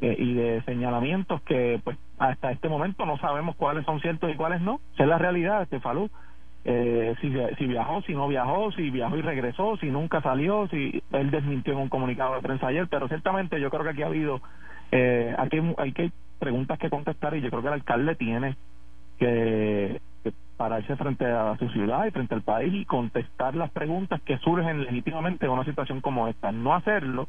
[0.00, 4.34] eh, y de señalamientos que pues hasta este momento no sabemos cuáles son ciertos y
[4.34, 4.80] cuáles no.
[4.94, 6.08] Esa es la realidad, este Falú.
[6.68, 7.28] Eh, si,
[7.68, 11.78] viajó, si no viajó, si viajó y regresó, si nunca salió, si él desmintió en
[11.78, 14.40] un comunicado de prensa ayer, pero ciertamente yo creo que aquí ha habido,
[14.90, 18.56] eh, aquí hay, hay que preguntas que contestar y yo creo que el alcalde tiene
[19.16, 24.20] que, que pararse frente a su ciudad y frente al país y contestar las preguntas
[24.22, 26.50] que surgen legítimamente en una situación como esta.
[26.50, 27.28] No hacerlo,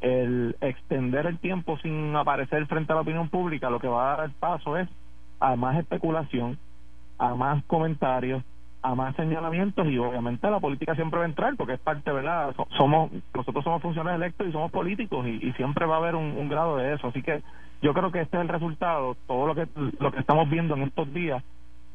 [0.00, 4.16] el extender el tiempo sin aparecer frente a la opinión pública, lo que va a
[4.16, 4.88] dar el paso es
[5.38, 6.58] a más especulación,
[7.18, 8.42] a más comentarios,
[8.82, 12.54] a más señalamientos y obviamente la política siempre va a entrar porque es parte, ¿verdad?
[12.56, 16.36] So- Somos nosotros somos funcionarios electos y somos políticos y, siempre va a haber un,
[16.36, 17.42] un grado de eso, así que
[17.82, 19.66] yo creo que este es el resultado, todo lo que
[19.98, 21.42] lo que estamos viendo en estos días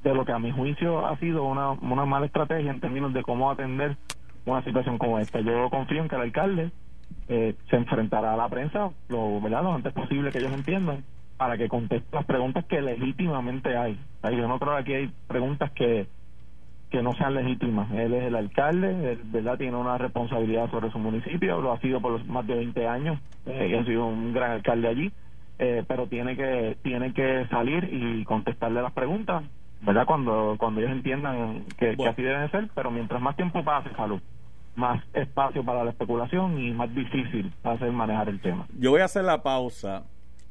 [0.04, 3.24] de lo que a mi juicio ha sido una, una mala estrategia en términos de
[3.24, 3.96] cómo atender
[4.46, 5.40] una situación como esta.
[5.40, 6.72] Yo confío en que el alcalde
[7.30, 9.64] eh, se enfrentará a la prensa lo, ¿verdad?
[9.64, 11.04] lo antes posible que ellos entiendan
[11.44, 14.00] para que conteste las preguntas que legítimamente hay.
[14.22, 16.08] Ay, Yo no creo que aquí hay preguntas que
[16.90, 17.92] que no sean legítimas.
[17.92, 22.00] Él es el alcalde, él verdad tiene una responsabilidad sobre su municipio, lo ha sido
[22.00, 25.12] por los más de 20 años, eh, y ha sido un gran alcalde allí,
[25.60, 29.44] eh, pero tiene que tiene que salir y contestarle las preguntas,
[29.82, 30.06] ¿verdad?
[30.06, 32.12] Cuando cuando ellos entiendan que, que Bueno.
[32.12, 34.22] así deben ser, pero mientras más tiempo pase, salud,
[34.76, 38.66] más espacio para la especulación y más difícil ser manejar el tema.
[38.80, 40.04] Yo voy a hacer la pausa.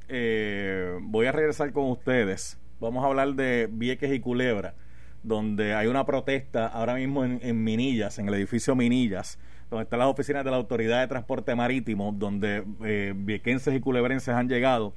[0.09, 2.59] Eh, voy a regresar con ustedes.
[2.81, 4.75] Vamos a hablar de Vieques y Culebra,
[5.23, 9.39] donde hay una protesta ahora mismo en, Minillas, en el edificio Minillas,
[9.71, 14.35] donde están las oficinas de la Autoridad de Transporte Marítimo, donde eh, viequenses y culebrenses
[14.35, 14.95] han llegado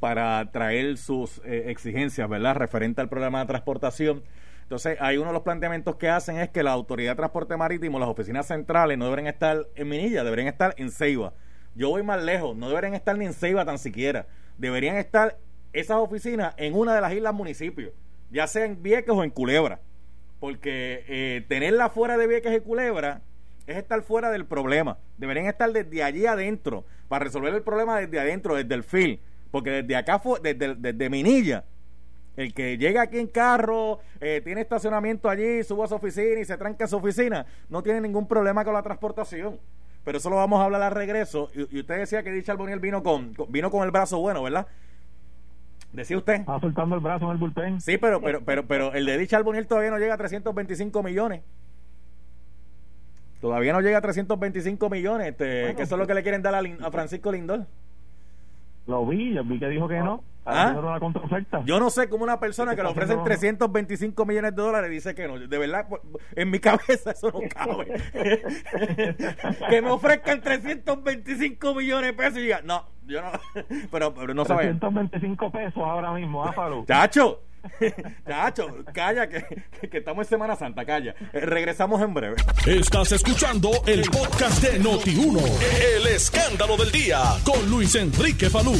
[0.00, 4.22] para traer sus eh, exigencias, ¿verdad?, referente al programa de transportación.
[4.62, 7.98] Entonces, hay uno de los planteamientos que hacen es que la Autoridad de Transporte Marítimo,
[7.98, 11.34] las oficinas centrales, no deberían estar en Minilla, deberían estar en Ceiba.
[11.74, 14.26] Yo voy más lejos, no deberían estar ni en Ceiba tan siquiera.
[14.58, 15.38] Deberían estar
[15.72, 17.92] esas oficinas en una de las islas municipios,
[18.30, 19.80] ya sea en Vieques o en Culebra.
[20.40, 23.22] Porque eh, tenerla fuera de Vieques y Culebra
[23.66, 24.98] es estar fuera del problema.
[25.18, 29.20] Deberían estar desde allí adentro, para resolver el problema desde adentro, desde el fil.
[29.50, 31.64] Porque desde acá, desde, desde Minilla,
[32.36, 36.44] el que llega aquí en carro, eh, tiene estacionamiento allí, sube a su oficina y
[36.44, 39.58] se tranca a su oficina, no tiene ningún problema con la transportación.
[40.06, 41.50] Pero eso lo vamos a hablar al regreso.
[41.52, 44.40] Y, y usted decía que Dicha Alboniel vino con, con- vino con el brazo bueno,
[44.42, 44.66] ¿verdad?
[45.92, 46.46] Decía usted.
[46.46, 47.80] Va soltando el brazo en el bullpen.
[47.80, 51.42] Sí, pero, pero, pero, pero el de Dicha Alboniel todavía no llega a 325 millones.
[53.40, 56.54] Todavía no llega a 325 millones, este, que eso es lo que le quieren dar
[56.54, 57.66] a, Lin- a Francisco Lindor.
[58.86, 60.22] Lo vi, yo vi que dijo que no.
[60.46, 60.98] Ah.
[61.00, 61.62] Contraoferta.
[61.64, 65.14] Yo no sé cómo una persona que le ofrecen haciendo- 325 millones de dólares dice
[65.14, 65.38] que no.
[65.38, 66.00] De verdad, pues,
[66.34, 68.00] en mi cabeza eso no cabe.
[69.68, 73.30] que me ofrezcan 325 millones de pesos y diga, no, yo no.
[73.90, 74.78] Pero, pero no saben.
[74.78, 76.84] 325 pesos ahora mismo, ¿ah, Faru?
[76.86, 77.40] Chacho,
[78.26, 79.44] chacho, calla, que,
[79.80, 81.14] que- que estamos en Semana Santa, calla.
[81.32, 82.36] Eh, regresamos en breve.
[82.66, 85.40] Estás escuchando el podcast de Noti1.
[85.98, 88.74] El escándalo del día con Luis Enrique Falú.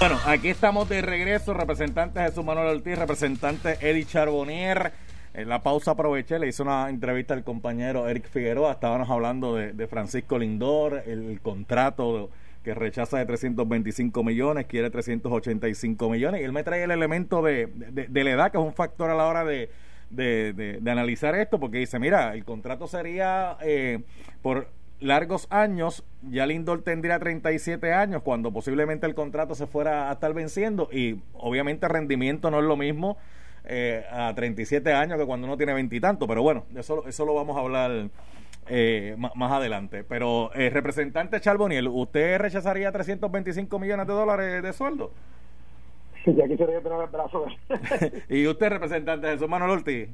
[0.00, 4.92] Bueno, aquí estamos de regreso, representante Jesús Manuel Ortiz, representante Eddie Charbonnier.
[5.32, 9.86] En la pausa aproveché, le hice una entrevista al compañero Eric Figueroa, estábamos hablando de,
[9.88, 12.30] Francisco Lindor, el contrato
[12.64, 17.66] que rechaza de 325 millones, quiere 385 millones, y él me trae el elemento de,
[17.66, 19.68] de, la edad, que es un factor a la hora de,
[20.10, 24.00] de, analizar esto, porque dice, mira, el contrato sería eh,
[24.40, 30.14] por largos años, ya Lindor tendría 37 años cuando posiblemente el contrato se fuera a
[30.14, 33.18] estar venciendo y obviamente rendimiento no es lo mismo
[33.64, 37.56] eh, a 37 años que cuando uno tiene veintitantos, pero bueno, eso, eso lo vamos
[37.58, 38.08] a hablar
[38.68, 40.04] eh, más adelante.
[40.04, 45.12] Pero, eh, representante Charboniel, ¿usted rechazaría 325 millones de dólares de sueldo?
[46.24, 47.46] Sí, ya quisiera tener el brazo.
[48.28, 50.08] ¿Y usted, representante Jesús Manuel Ortiz?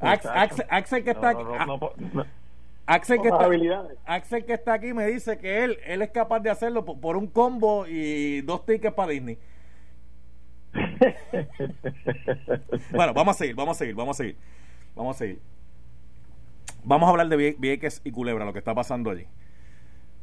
[0.00, 1.42] Axel, que está aquí.
[2.86, 3.48] Axel que, está,
[4.04, 7.28] Axel que está aquí me dice que él, él es capaz de hacerlo por un
[7.28, 9.38] combo y dos tickets para Disney.
[12.92, 14.36] bueno, vamos a seguir, vamos a seguir, vamos a seguir.
[14.94, 15.53] Vamos a seguir.
[16.86, 19.26] Vamos a hablar de Vieques y Culebra, lo que está pasando allí.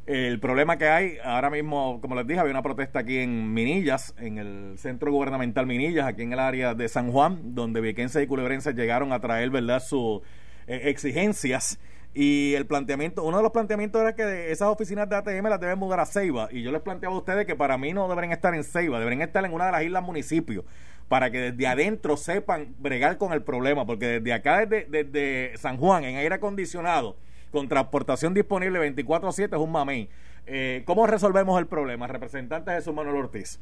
[0.06, 4.14] El problema que hay, ahora mismo, como les dije, había una protesta aquí en Minillas,
[4.16, 8.28] en el centro gubernamental Minillas, aquí en el área de San Juan, donde viequenses y
[8.28, 10.20] culebrenses llegaron a traer, ¿verdad?, sus
[10.68, 11.80] eh, exigencias
[12.14, 15.78] y el planteamiento, uno de los planteamientos era que esas oficinas de ATM las deben
[15.78, 16.48] mudar a Ceiba.
[16.50, 19.22] Y yo les planteaba a ustedes que para mí no deberían estar en Ceiba, deberían
[19.22, 20.64] estar en una de las islas municipios,
[21.12, 25.76] para que desde adentro sepan bregar con el problema, porque desde acá, desde, desde San
[25.76, 27.16] Juan, en aire acondicionado,
[27.50, 30.08] con transportación disponible 24-7 es un mamey.
[30.46, 32.06] Eh, ¿Cómo resolvemos el problema?
[32.06, 33.60] Representante Jesús Manuel Ortiz.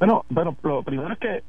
[0.00, 1.44] Bueno, bueno, lo primero es que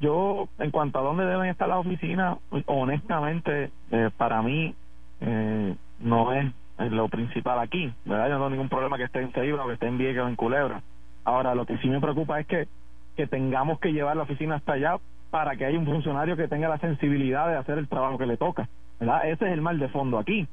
[0.00, 4.74] yo, en cuanto a dónde deben estar las oficinas, honestamente, eh, para mí
[5.20, 8.28] eh, no es lo principal aquí, ¿verdad?
[8.28, 10.28] Yo no tengo ningún problema que esté en Ceibra o que esté en Vieques o
[10.28, 10.80] en Culebra.
[11.24, 12.68] Ahora, lo que sí me preocupa es que,
[13.16, 14.96] que tengamos que llevar la oficina hasta allá
[15.30, 18.36] para que haya un funcionario que tenga la sensibilidad de hacer el trabajo que le
[18.36, 19.28] toca, ¿verdad?
[19.28, 20.46] Ese es el mal de fondo aquí.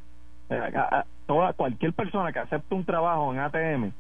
[0.50, 0.72] Eh,
[1.26, 3.92] toda, cualquier persona que acepte un trabajo en ATM,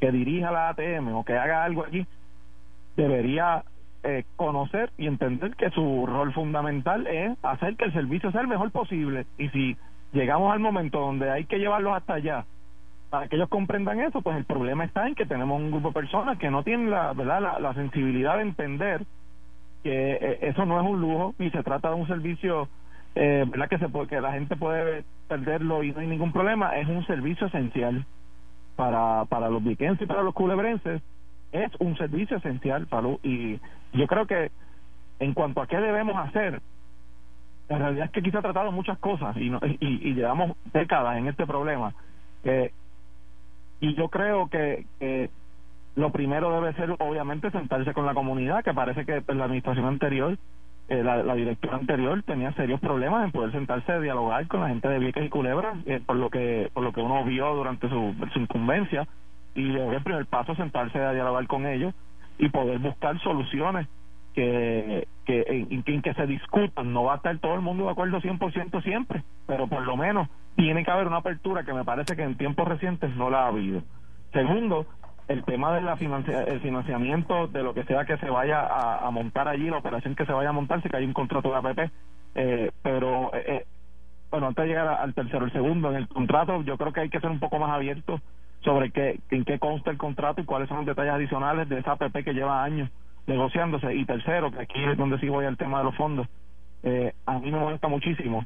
[0.00, 2.06] que dirija la ATM o que haga algo aquí,
[2.96, 3.62] debería
[4.02, 8.48] eh, conocer y entender que su rol fundamental es hacer que el servicio sea el
[8.48, 9.26] mejor posible.
[9.38, 9.76] Y si
[10.12, 12.44] llegamos al momento donde hay que llevarlos hasta allá
[13.10, 15.94] para que ellos comprendan eso, pues el problema está en que tenemos un grupo de
[15.94, 17.60] personas que no tienen la, ¿verdad?
[17.60, 19.02] la, sensibilidad de entender
[19.82, 22.68] que eh, eso no es un lujo ni se trata de un servicio
[23.14, 23.68] eh, ¿verdad?
[23.68, 27.46] Que, se que la gente puede perderlo y no hay ningún problema, es un servicio
[27.46, 28.04] esencial
[28.76, 31.02] para, para los viquenses y para los culebrenses
[31.52, 33.58] es un servicio esencial, Falú, y
[33.92, 34.50] yo creo que
[35.18, 36.60] en cuanto a qué debemos hacer,
[37.68, 41.46] la realidad es que se ha tratado muchas cosas y, y, llevamos décadas en este
[41.46, 41.94] problema.
[42.44, 42.70] Eh,
[43.80, 44.86] y yo creo que,
[45.96, 49.86] lo primero debe ser, obviamente, sentarse con la comunidad, que parece que en la administración
[49.86, 50.36] anterior,
[50.88, 54.88] eh, la, directora anterior, tenía serios problemas en poder sentarse a dialogar con la gente
[54.88, 58.14] de Vieques y Culebra, eh, por lo que por lo que uno vio durante su,
[58.32, 59.08] su incumbencia
[59.56, 61.94] y el primer paso sentarse a dialogar con ellos
[62.38, 63.88] y poder buscar soluciones
[64.34, 66.92] que, que en, que se discutan.
[66.92, 70.28] No va a estar todo el mundo de acuerdo 100% siempre, pero por lo menos
[70.56, 73.48] tiene que haber una apertura que me parece que en tiempos recientes no la ha
[73.48, 73.82] habido.
[74.32, 74.86] Segundo,
[75.28, 79.68] el tema del el financiamiento de lo que sea que se vaya a, montar allí,
[79.68, 81.92] la operación que se vaya a montar, si que hay un contrato de APP,
[82.34, 83.66] eh, pero eh, eh,
[84.30, 87.08] bueno, antes de llegar al tercero, el segundo, en el contrato yo creo que hay
[87.10, 88.20] que ser un poco más abierto
[88.60, 91.92] sobre qué, en qué consta el contrato y cuáles son los detalles adicionales de esa
[91.92, 92.90] APP que lleva años
[93.26, 93.94] negociándose.
[93.94, 96.26] Y tercero, que aquí es donde sí voy al tema de los fondos,
[96.82, 98.44] eh, a mí me molesta muchísimo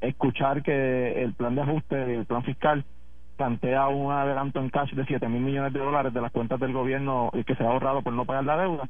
[0.00, 2.84] escuchar que el plan de ajuste, el plan fiscal,
[3.36, 6.72] plantea un adelanto en cash de 7 mil millones de dólares de las cuentas del
[6.72, 8.84] gobierno y que se ha ahorrado por no pagar la deuda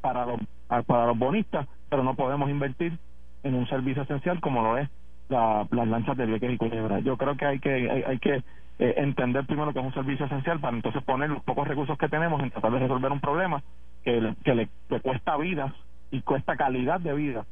[0.00, 0.40] para los,
[0.86, 2.96] para los bonistas, pero no podemos invertir
[3.42, 4.88] en un servicio esencial como lo es
[5.28, 7.00] la, las lanchas de Vieques y Culebra.
[7.00, 8.42] Yo creo que hay que hay que
[8.78, 12.08] eh, entender primero que es un servicio esencial para entonces poner los pocos recursos que
[12.08, 13.62] tenemos en tratar de resolver un problema
[14.04, 14.68] que, le, que le,
[15.00, 15.72] cuesta vidas
[16.10, 17.46] y cuesta calidad de vida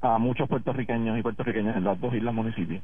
[0.00, 2.82] a muchos puertorriqueños y puertorriqueñas en las dos islas municipios.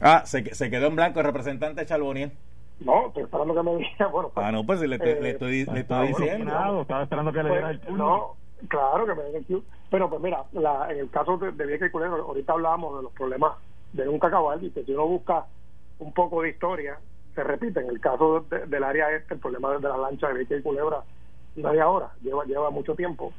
[0.00, 2.30] Ah, se, se quedó en blanco el representante Charbonier.
[2.80, 4.08] No, estoy esperando que me diga.
[4.12, 6.82] Bueno, pues, ah, no, pues le, eh, le, estoy, le estoy diciendo.
[6.82, 8.06] estaba esperando que le diera el turno.
[8.06, 9.62] No, Claro que me den el Q.
[9.90, 13.02] Pero pues mira, la, en el caso de, de Vieques y Culebra, ahorita hablábamos de
[13.04, 13.52] los problemas
[13.92, 15.46] de nunca acabar y que si uno busca
[16.00, 16.98] un poco de historia,
[17.38, 17.80] se repite.
[17.80, 21.04] En el caso del área este, el problema de la lancha de Vieques y Culebra
[21.54, 23.32] no hay ahora, lleva, lleva mucho tiempo.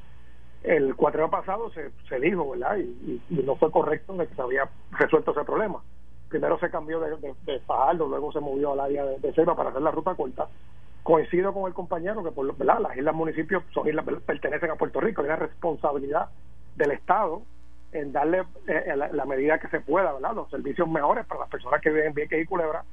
[0.63, 2.77] el cuatrero pasado se, se dijo, ¿verdad?
[2.77, 5.81] Y, no fue correcto de que se había resuelto ese problema.
[6.29, 9.81] Primero se cambió de, de, Fajardo, luego se movió al área de, de para hacer
[9.81, 10.47] la ruta corta.
[11.03, 12.79] Coincido con el compañero que por ¿verdad?
[12.79, 16.29] las islas municipios son islas pertenecen a Puerto Rico, hay una responsabilidad
[16.75, 17.41] del Estado
[17.91, 20.35] en darle eh, la, medida que se pueda, ¿verdad?
[20.35, 22.83] Los servicios mejores para las personas que viven en Vieques y Culebra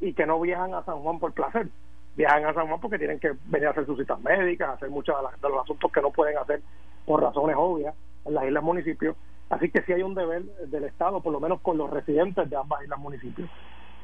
[0.00, 1.68] y que no viajan a San Juan por placer.
[2.16, 5.16] Viajan a San Juan porque tienen que venir a hacer sus citas médicas, hacer muchos
[5.40, 6.60] de los asuntos que no pueden hacer
[7.06, 9.16] por razones obvias en las islas municipios.
[9.50, 12.56] Así que sí hay un deber del Estado, por lo menos con los residentes de
[12.56, 13.48] ambas islas municipios.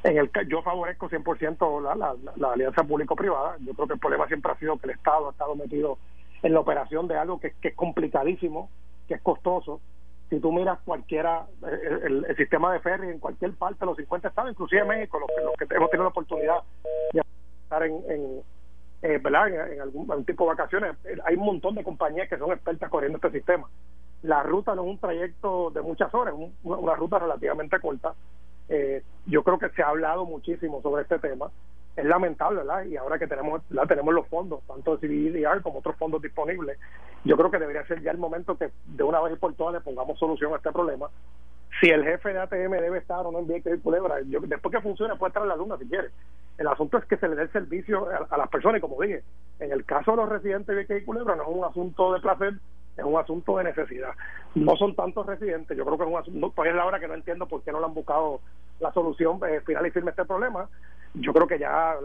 [0.03, 3.57] En el yo favorezco 100% la, la, la alianza público-privada.
[3.61, 5.99] Yo creo que el problema siempre ha sido que el Estado ha estado metido
[6.45, 8.69] en la operación de algo que, es complicadísimo,
[9.09, 9.81] que es costoso.
[10.35, 11.47] Si tú miras cualquiera,
[12.03, 15.73] el, sistema de ferry en cualquier parte de los 50 estados, inclusive México, los, que
[15.73, 16.57] hemos tenido la oportunidad
[17.13, 17.23] de
[17.63, 18.43] estar en
[19.05, 19.71] eh, ¿verdad?
[19.71, 20.97] En, algún, tipo de vacaciones.
[21.27, 23.69] Hay un montón de compañías que son expertas corriendo este sistema.
[24.23, 28.15] La ruta no es un trayecto de muchas horas, es una, ruta relativamente corta.
[28.71, 31.51] Eh, yo creo que se ha hablado muchísimo sobre este tema.
[31.97, 32.85] Es lamentable, ¿verdad?
[32.85, 36.79] Y ahora que tenemos la tenemos los fondos, tanto CBDR como otros fondos disponibles,
[37.25, 39.75] yo creo que debería ser ya el momento que de una vez y por todas
[39.75, 41.09] le pongamos solución a este problema
[41.81, 44.21] si el jefe de ATM debe estar o no en Vieques y Culebra.
[44.27, 46.11] Yo, después que funcione puede estar en la luna si quiere.
[46.57, 49.23] El asunto es que se le dé el servicio a, las personas y como dije,
[49.59, 52.21] en el caso de los residentes de Vieques y Culebra no es un asunto de
[52.21, 52.55] placer,
[52.97, 54.13] es un asunto de necesidad.
[54.55, 57.09] No son tantos residentes, yo creo que es un asunto, pues es la hora que
[57.09, 58.41] no entiendo por qué no le han buscado
[58.79, 60.69] la solución eh, final y firme a este problema.
[61.15, 61.97] Yo creo que ya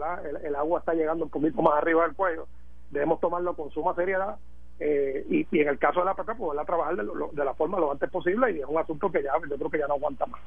[0.44, 2.46] el, agua está llegando un poquito más arriba del cuello,
[2.90, 4.36] debemos tomarlo con suma seriedad
[4.78, 7.92] eh, y, en el caso de la PP, poderla trabajar de, de, la forma lo
[7.92, 10.40] antes posible y es un asunto que ya yo creo que ya no aguanta más.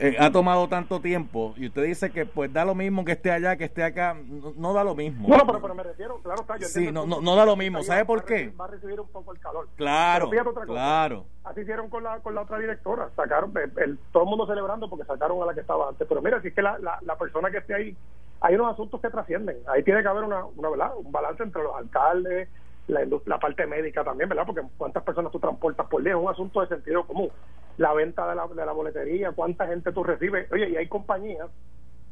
[0.00, 3.30] Eh, ha tomado tanto tiempo y usted dice que pues da lo mismo que esté
[3.30, 4.16] allá que esté acá
[4.56, 7.20] no, da lo mismo no, pero, pero me refiero claro está yo sí no, no,
[7.20, 8.52] no da lo mismo ¿sabe por qué?
[8.60, 10.30] va a recibir un poco el calor claro
[10.66, 14.90] claro así hicieron con la con la otra directora sacaron el, todo el mundo celebrando
[14.90, 17.16] porque sacaron a la que estaba antes pero mira si es que la, la, la
[17.16, 17.96] persona que esté ahí
[18.44, 19.56] hay unos asuntos que trascienden.
[19.66, 20.92] Ahí tiene que haber una, una ¿verdad?
[20.98, 22.48] un balance entre los alcaldes,
[22.88, 24.44] la, la parte médica también, ¿verdad?
[24.44, 27.30] Porque cuántas personas tú transportas por día es un asunto de sentido común.
[27.76, 30.50] La venta de la, de la boletería, cuánta gente tú recibes.
[30.52, 31.48] Oye, y hay compañías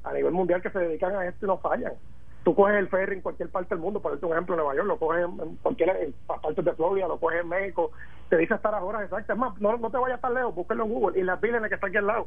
[0.04, 1.92] a nivel mundial que se dedican a esto y no fallan.
[2.44, 4.88] Tú coges el ferry en cualquier parte del mundo, por un ejemplo, en Nueva York,
[4.88, 7.92] lo coges en, cualquier en partes de Florida, lo coges en México,
[8.28, 9.30] te dice hasta las horas exactas.
[9.30, 11.74] Es más, no, no te vayas tan lejos, búsquelo en Google y las en que
[11.74, 12.26] está aquí al lado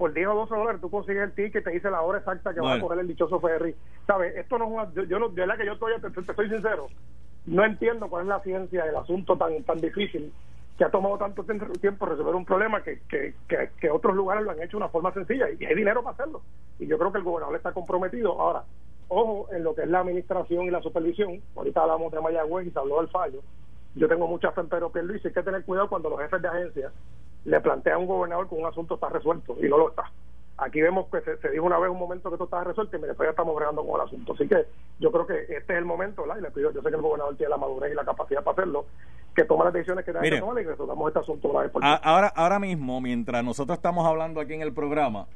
[0.00, 2.54] por 10 o 12 dólares tú consigues el ticket y te dice la hora exacta
[2.54, 3.74] que va a correr el dichoso ferry.
[4.06, 4.34] ¿Sabes?
[4.34, 6.48] Esto no es una, yo, yo no, de verdad que yo estoy, te, te, soy
[6.48, 6.86] sincero,
[7.44, 10.32] no entiendo cuál es la ciencia del asunto tan tan difícil
[10.80, 11.44] que ha tomado tanto
[11.78, 15.50] tiempo resolver un problema que, que, otros lugares lo han hecho de una forma sencilla
[15.50, 16.40] y hay dinero para hacerlo.
[16.78, 18.40] Y yo creo que el gobernador está comprometido.
[18.40, 18.64] Ahora,
[19.08, 21.42] ojo en lo que es la administración y la supervisión.
[21.54, 23.42] Ahorita hablamos de Mayagüez y se habló del fallo.
[23.94, 25.28] Yo tengo mucha fe en Pedro Pierluisi.
[25.28, 26.90] Hay que tener cuidado cuando los jefes de agencia
[27.44, 30.10] le plantea a un gobernador que un asunto está resuelto y no lo está.
[30.56, 33.26] Aquí vemos que se, dijo una vez un momento que esto estaba resuelto y después
[33.26, 34.32] ya estamos bregando con el asunto.
[34.32, 34.64] Así que
[34.98, 36.38] yo creo que este es el momento, ¿verdad?
[36.38, 38.62] Y le pido, yo sé que el gobernador tiene la madurez y la capacidad para
[38.62, 38.86] hacerlo,
[39.34, 41.82] que tome las decisiones que tenga que tomar y resolvamos este asunto una vez por
[41.84, 45.26] Ahora, ahora mismo, mientras nosotros estamos hablando aquí en el programa,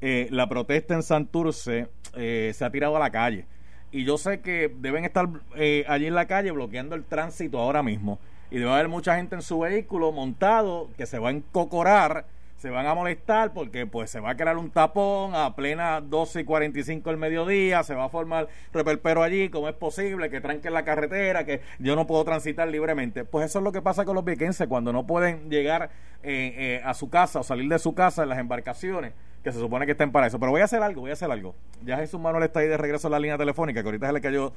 [0.00, 3.46] eh, la protesta en Santurce eh, se ha tirado a la calle.
[3.90, 7.82] Y yo sé que deben estar eh, allí en la calle bloqueando el tránsito ahora
[7.82, 8.18] mismo
[8.50, 12.26] y debe haber mucha gente en su vehículo montado que se va a encocorar,
[12.58, 16.40] se van a molestar porque pues se va a crear un tapón a plena 12
[16.40, 20.74] y 45 del mediodía, se va a formar reperpero allí, ¿cómo es posible que tranquen
[20.74, 23.24] la carretera, que yo no puedo transitar libremente?
[23.24, 25.90] Pues eso es lo que pasa con los viequenses cuando no pueden llegar
[26.24, 29.12] eh, eh, a su casa o salir de su casa en las embarcaciones
[29.44, 30.40] que se supone que estén para eso.
[30.40, 31.54] Pero voy a hacer algo, voy a hacer algo.
[31.84, 34.20] Ya Jesús Manuel está ahí de regreso a la línea telefónica, que ahorita se le
[34.20, 34.52] cayó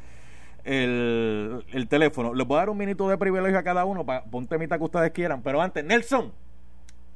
[0.64, 2.34] el, el teléfono.
[2.34, 4.84] Les voy a dar un minuto de privilegio a cada uno para un temita que
[4.84, 5.44] ustedes quieran.
[5.44, 6.32] Pero antes, Nelson,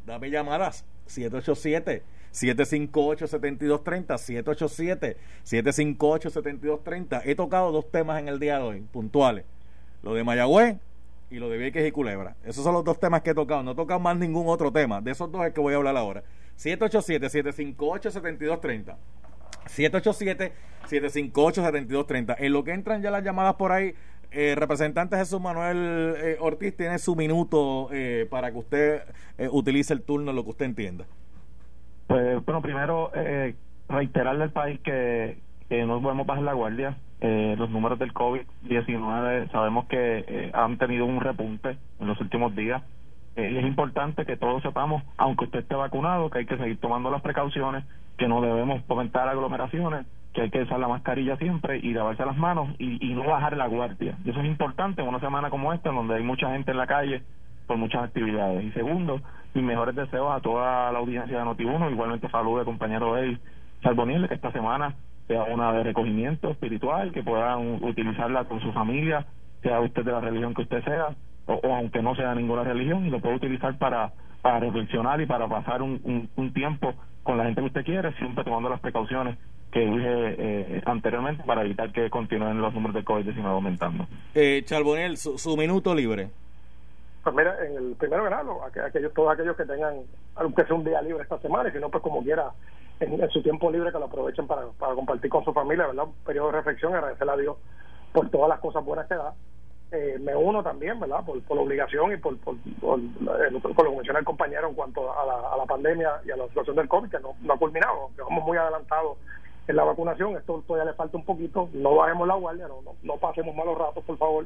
[0.05, 0.85] dame llamadas.
[1.07, 8.81] 787 758 7230 787 758 7230 He tocado dos temas en el día de hoy,
[8.81, 9.45] puntuales.
[10.03, 10.77] Lo de Mayagüez
[11.29, 12.35] y lo de Vieques y Culebra.
[12.43, 13.63] Esos son los dos temas que he tocado.
[13.63, 15.01] No he tocado más ningún otro tema.
[15.01, 16.23] De esos dos es que voy a hablar ahora.
[16.55, 18.97] 787 758 7230
[19.65, 22.35] 787-758-7230.
[22.39, 23.95] En lo que entran ya las llamadas por ahí,
[24.31, 29.01] eh, representante Jesús Manuel eh, Ortiz tiene su minuto eh, para que usted
[29.37, 31.05] eh, utilice el turno lo que usted entienda.
[32.07, 33.11] Pues bueno, primero
[33.89, 35.37] reiterarle al país que,
[35.69, 36.97] que no podemos bajar la guardia.
[37.21, 42.83] los números del COVID-19 sabemos que han tenido un repunte en los últimos días.
[43.35, 47.09] y es importante que todos sepamos, aunque usted esté vacunado, que hay que seguir tomando
[47.09, 47.83] las precauciones
[48.17, 52.35] que no debemos fomentar aglomeraciones, que hay que usar la mascarilla siempre y lavarse las
[52.35, 54.17] manos y, no bajar la guardia.
[54.25, 57.23] Eso es importante en una semana como esta, donde hay mucha gente en la calle
[57.65, 58.61] por muchas actividades.
[58.65, 59.21] Y segundo,
[59.53, 63.39] mis mejores deseos a toda la audiencia de Notiuno, igualmente saludo al compañero Eddie
[63.81, 64.93] Salboniel, que esta semana
[65.27, 69.25] sea una de recogimiento espiritual, que puedan utilizarla con su familia,
[69.63, 71.15] sea usted de la religión que usted sea,
[71.45, 74.11] o, aunque no sea ninguna religión, y lo puede utilizar para,
[74.41, 78.43] para reflexionar y para pasar un, un, tiempo con la gente que usted quiere, siempre
[78.43, 79.37] tomando las precauciones
[79.75, 84.07] que dije eh, anteriormente para evitar que continúen los números de COVID-19 aumentando.
[84.33, 86.29] Eh, Charbonel, su, su minuto libre.
[87.21, 89.95] Pues mira, en el primero grado, aquellos, todos aquellos que tengan,
[90.35, 92.53] aunque sea un día libre esta semana, y si no, pues como quiera,
[93.01, 96.05] en, su tiempo libre que lo aprovechen para, para compartir con su familia, ¿verdad?
[96.05, 97.57] Un periodo de reflexión, agradecerle a Dios
[98.13, 99.33] por todas las cosas buenas que da.
[99.91, 101.25] Eh, me uno también, ¿verdad?
[101.25, 105.25] Por, por obligación y por, por, por, lo que menciona el compañero en cuanto a
[105.25, 108.09] la, a la pandemia y a la situación del COVID, que no, no ha culminado,
[108.15, 109.17] que vamos muy adelantados
[109.67, 112.95] en la vacunación, esto todavía le falta un poquito, no bajemos la guardia, no, no,
[113.01, 114.45] no pasemos malos ratos, por favor,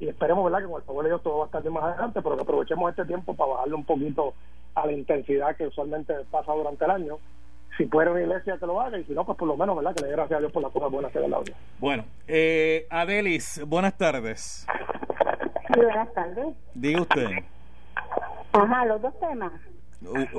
[0.00, 1.84] y esperemos verdad que con el favor de Dios todo va a estar bien más
[1.84, 4.34] adelante pero que aprovechemos este tiempo para bajarle un poquito
[4.74, 7.18] a la intensidad que usualmente pasa durante el año.
[7.76, 9.94] Si puede una iglesia que lo haga y si no pues por lo menos verdad
[9.94, 12.04] que le dé gracias a Dios por las cosas buenas que da la vida bueno
[12.28, 14.66] eh, Adelis buenas tardes.
[15.66, 16.54] Sí, buenas tardes.
[16.74, 17.26] Diga usted.
[18.52, 19.52] Ajá los dos temas.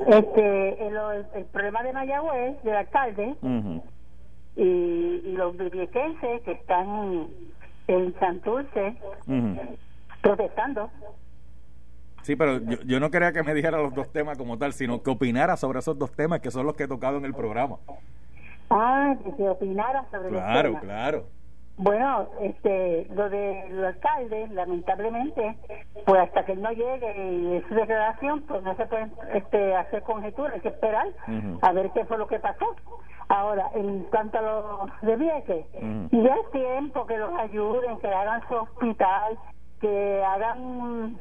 [0.07, 0.95] Este el,
[1.33, 3.35] el, problema de Mayagüez del alcalde
[4.55, 7.27] y, y los viequenses que están
[7.87, 8.95] en Santurce
[10.21, 10.89] protestando.
[12.23, 15.03] Sí, pero yo, yo, no quería que me dijera los dos temas como tal, sino
[15.03, 17.77] que opinara sobre esos dos temas que son los que he tocado en el programa.
[18.69, 21.25] Ah, que opinara sobre Claro, claro.
[21.77, 25.57] Bueno, este, lo del alcalde, lamentablemente,
[26.05, 30.01] pues hasta que él no llegue y su declaración, pues no se puede este, hacer
[30.03, 31.07] conjeturas, hay que esperar
[31.61, 32.75] a ver qué fue lo que pasó.
[33.27, 35.65] Ahora, en cuanto a los de Vieques,
[36.11, 39.37] ya es tiempo que los ayuden, que hagan su hospital,
[39.81, 41.19] que hagan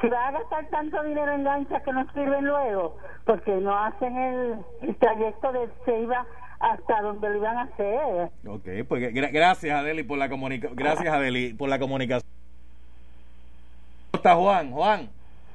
[0.00, 4.16] si va a gastar tanto dinero en lanchas que no sirven luego, porque no hacen
[4.16, 6.24] el, el trayecto de Ceiba
[6.60, 8.30] hasta donde lo iban a hacer.
[8.46, 10.76] Ok, pues gracias Adeli por la comunicación.
[10.76, 12.30] Gracias Adeli por la comunicación.
[14.10, 14.70] ¿Cómo está Juan?
[14.70, 15.08] Juan,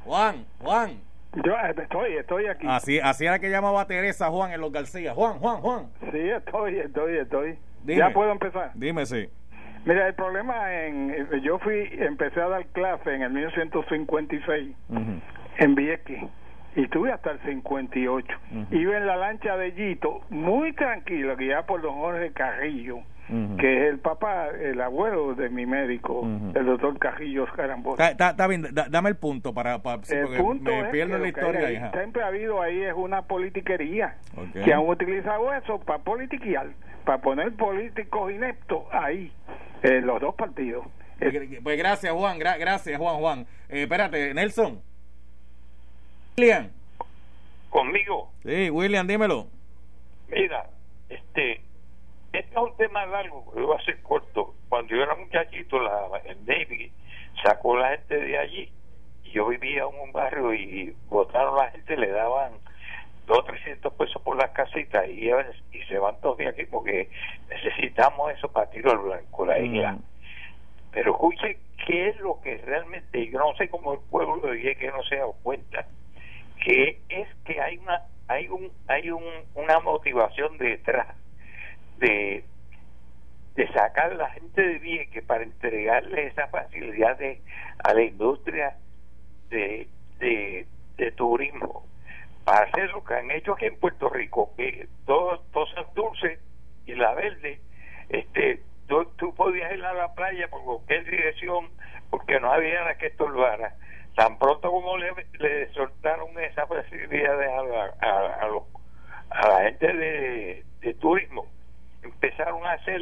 [0.05, 0.99] Juan, Juan.
[1.43, 2.67] Yo eh, estoy, estoy aquí.
[2.69, 5.13] Así, así era que llamaba Teresa Juan en los García.
[5.13, 5.87] Juan, Juan, Juan.
[6.11, 7.57] Sí, estoy, estoy, estoy.
[7.85, 8.71] ya puedo empezar.
[8.75, 9.27] Dime, sí.
[9.85, 11.41] Mira, el problema en.
[11.41, 14.75] Yo fui, empecé a dar clase en el 1956
[15.57, 16.23] en Vieques
[16.75, 18.27] y estuve hasta el 58.
[18.71, 22.99] Iba en la lancha de Yito, muy tranquilo, guiada por don Jorge Carrillo,
[23.57, 27.99] que es el papá, el abuelo de mi médico, el doctor Carrillo Carambos.
[27.99, 31.91] Está bien, dame el punto para, para el punto me pierdo la historia.
[31.91, 34.17] siempre ha habido ahí es una politiquería,
[34.53, 36.67] que han utilizado eso para politiquear,
[37.05, 39.31] para poner políticos ineptos ahí,
[39.83, 40.85] en los dos partidos.
[41.63, 43.45] Pues, gracias Juan, gracias Juan Juan.
[43.69, 44.81] Eh, espérate, Nelson.
[46.37, 46.69] William.
[47.69, 48.31] ¿Conmigo?
[48.43, 49.47] Sí, William, dímelo.
[50.29, 50.65] Mira,
[51.09, 51.61] este,
[52.31, 54.55] este es un tema largo, lo voy a hacer corto.
[54.69, 56.91] Cuando yo era muchachito, la, el Navy
[57.43, 58.71] sacó la gente de allí
[59.23, 62.53] y yo vivía en un barrio y votaron a la gente, le daban
[63.27, 67.09] dos o trescientos pesos por las casitas y, y se van todos de aquí porque
[67.49, 69.97] necesitamos eso para tiro al blanco, la isla.
[70.91, 74.87] Pero escuche qué es lo que realmente, yo no sé cómo el pueblo de que
[74.91, 75.87] no se ha dado cuenta
[76.63, 79.23] que es que hay una hay un hay un,
[79.55, 81.07] una motivación detrás
[81.97, 82.43] de
[83.73, 87.17] sacar a la gente de Vieque para entregarle esa facilidad
[87.83, 88.75] a la industria
[89.49, 89.87] de,
[90.19, 90.65] de,
[91.15, 91.85] turismo.
[92.43, 96.39] Para hacer lo que han hecho aquí en Puerto Rico que todo, todo Dulce
[96.85, 97.59] y la Verde
[98.09, 101.69] este tú, tú podías ir a la playa por cualquier dirección
[102.09, 103.75] porque no había nada que estorbara
[104.15, 108.49] tan pronto como le, le soltaron esa facilidad a la, a,
[109.29, 111.47] a, la gente de, de, turismo,
[112.03, 113.01] empezaron a hacer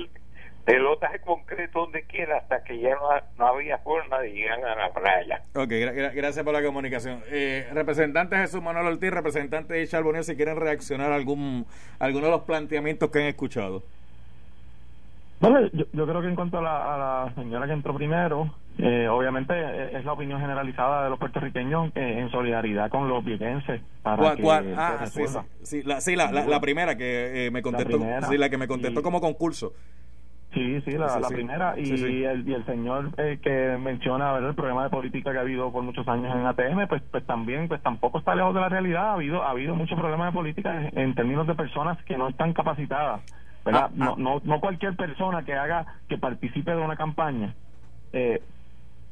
[0.65, 4.75] pelotas de concreto donde quiera hasta que ya no, no había forma de llegar a
[4.75, 5.41] la playa.
[5.55, 5.69] Ok,
[6.13, 7.21] gracias por la comunicación.
[7.29, 11.65] Eh, representante Jesús Manuel Ortiz, representante de Charbonnier, si quieren reaccionar a algún,
[11.99, 13.83] alguno de los planteamientos que han escuchado.
[15.41, 18.53] Bueno, yo, yo creo que en cuanto a la, a la señora que entró primero,
[18.81, 23.23] eh, obviamente eh, es la opinión generalizada de los puertorriqueños eh, en solidaridad con los
[23.23, 24.43] viequenses para que
[24.75, 25.23] ah, sí,
[25.61, 29.21] sí, la, sí la, la, primera que me contestó sí, la que me contestó como
[29.21, 29.73] concurso
[30.53, 31.79] Sí, sí, la, la primera.
[31.79, 34.49] Y, El, y el señor que menciona ¿verdad?
[34.49, 37.69] el problema de política que ha habido por muchos años en ATM, pues, pues también,
[37.69, 39.11] pues tampoco está lejos de la realidad.
[39.11, 42.51] Ha habido, ha habido muchos problemas de política en, términos de personas que no están
[42.51, 43.21] capacitadas
[43.63, 43.85] ¿verdad?
[43.85, 44.15] Ah, no, ah.
[44.17, 47.53] no, no cualquier persona que haga, que participe de una campaña,
[48.11, 48.41] eh,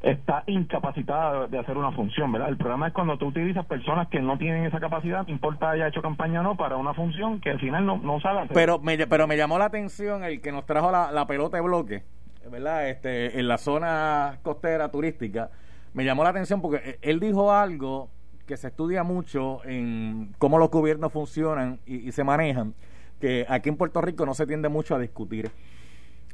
[0.02, 2.50] está incapacitada de hacer una función, ¿verdad?
[2.50, 5.88] El problema es cuando tú utilizas personas que no tienen esa capacidad, no importa haya
[5.88, 8.54] hecho campaña o no, para una función que al final no, no sabe hacer.
[8.54, 11.64] Pero me, pero me llamó la atención el que nos trajo la, la pelota de
[11.64, 12.04] bloque,
[12.50, 12.88] ¿verdad?
[12.88, 15.50] Este, en la zona costera turística,
[15.94, 18.10] me llamó la atención porque él dijo algo
[18.46, 22.74] que se estudia mucho en cómo los gobiernos funcionan y, se manejan,
[23.20, 25.52] que aquí en Puerto Rico no se tiende mucho a discutir.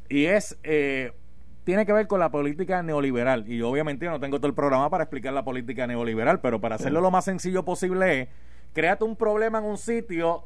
[0.07, 0.59] Y es...
[0.63, 1.11] Eh,
[1.65, 3.51] tiene que ver con la política neoliberal.
[3.51, 6.75] Y obviamente yo no tengo todo el programa para explicar la política neoliberal, pero para
[6.75, 8.29] hacerlo lo más sencillo posible es,
[8.73, 10.45] créate un problema en un sitio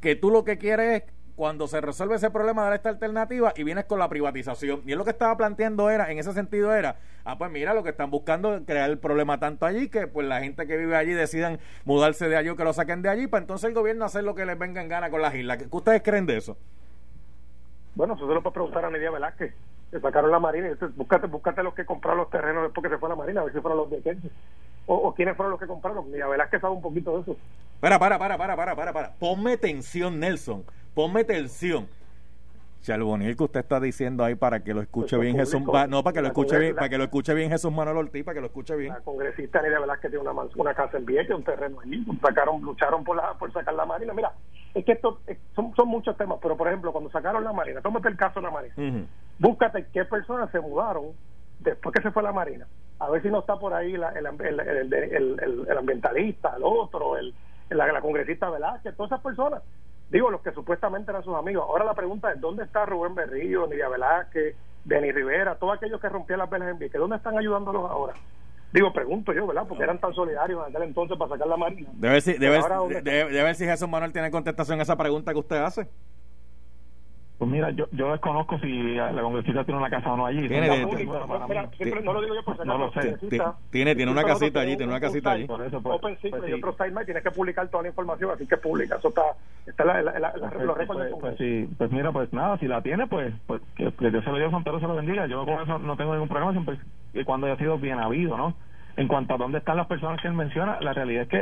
[0.00, 3.62] que tú lo que quieres es, cuando se resuelve ese problema, dar esta alternativa y
[3.62, 4.82] vienes con la privatización.
[4.86, 7.82] Y él lo que estaba planteando era, en ese sentido era, ah, pues mira, lo
[7.82, 10.96] que están buscando es crear el problema tanto allí que pues la gente que vive
[10.96, 14.06] allí decidan mudarse de allí o que lo saquen de allí, para entonces el gobierno
[14.06, 15.58] hacer lo que les venga en gana con las islas.
[15.58, 16.56] ¿Qué ustedes creen de eso?
[17.96, 19.54] Bueno, eso se lo puede preguntar a Nidia Velázquez,
[19.90, 20.68] que sacaron la Marina.
[20.94, 23.44] búscate, búscate los que compraron los terrenos después que se fue a la Marina, a
[23.44, 24.18] ver si fueron los de
[24.86, 26.06] o, o quiénes fueron los que compraron.
[26.12, 27.36] Nidia Velázquez sabe un poquito de eso.
[27.80, 29.12] Para, para, para, para, para, para, para.
[29.14, 30.62] Ponme tensión, Nelson.
[30.94, 31.88] Ponme tensión.
[32.82, 36.22] Charboniel que usted está diciendo ahí para que lo escuche bien Jesús no para que
[36.22, 38.76] lo escuche bien para que lo escuche bien Jesús Manuel Ortiz para que lo escuche
[38.76, 42.62] bien la congresista Nidia Velázquez tiene una, una casa en Vieques un terreno allí sacaron
[42.62, 44.32] lucharon por la por sacar la marina mira
[44.76, 45.20] es que esto
[45.54, 48.46] son, son muchos temas, pero por ejemplo, cuando sacaron la Marina, tómate el caso de
[48.46, 48.74] la Marina,
[49.38, 51.12] búscate qué personas se mudaron
[51.60, 52.66] después que se fue la Marina,
[52.98, 57.32] a ver si no está por ahí el, el, ambientalista, el otro, el,
[57.70, 59.62] la, la congresista Velázquez, todas esas personas,
[60.10, 61.64] digo, los que supuestamente eran sus amigos.
[61.66, 66.10] Ahora la pregunta es, ¿dónde está Rubén Berrío, Nidia Velázquez, Denis Rivera, todos aquellos que
[66.10, 67.00] rompían las velas en Vieques?
[67.00, 68.12] ¿Dónde están ayudándolos ahora?
[68.76, 69.64] Digo, pregunto yo, ¿verdad?
[69.66, 71.88] Porque eran tan solidarios en aquel entonces para sacar la marina.
[71.94, 75.56] Debe ver si, debe, ver si Jesús Manuel tiene contestación a esa pregunta que usted
[75.56, 75.88] hace.
[77.38, 80.46] Pues mira, yo, yo desconozco si la congresista tiene una casa o no allí.
[80.46, 80.92] Tiene, no
[82.12, 83.16] lo digo yo por No lo sé.
[83.70, 85.46] Tiene, tiene una casita allí, tiene una casita allí.
[85.46, 88.30] Por eso, pues, Open Secret pues, y otro site tienes que publicar toda la información,
[88.34, 88.96] así que publica.
[88.96, 89.22] Eso está,
[89.66, 90.32] está la, la, la,
[90.86, 94.22] pues, pues, sí, pues mira, pues nada, si la tiene, pues, pues que, que Dios
[94.22, 95.26] se lo dio, San Pedro se lo bendiga.
[95.26, 96.78] Yo con eso no tengo ningún problema, siempre
[97.16, 98.54] y cuando haya sido bien habido, ¿no?
[98.96, 101.40] En cuanto a dónde están las personas que él menciona, la realidad es que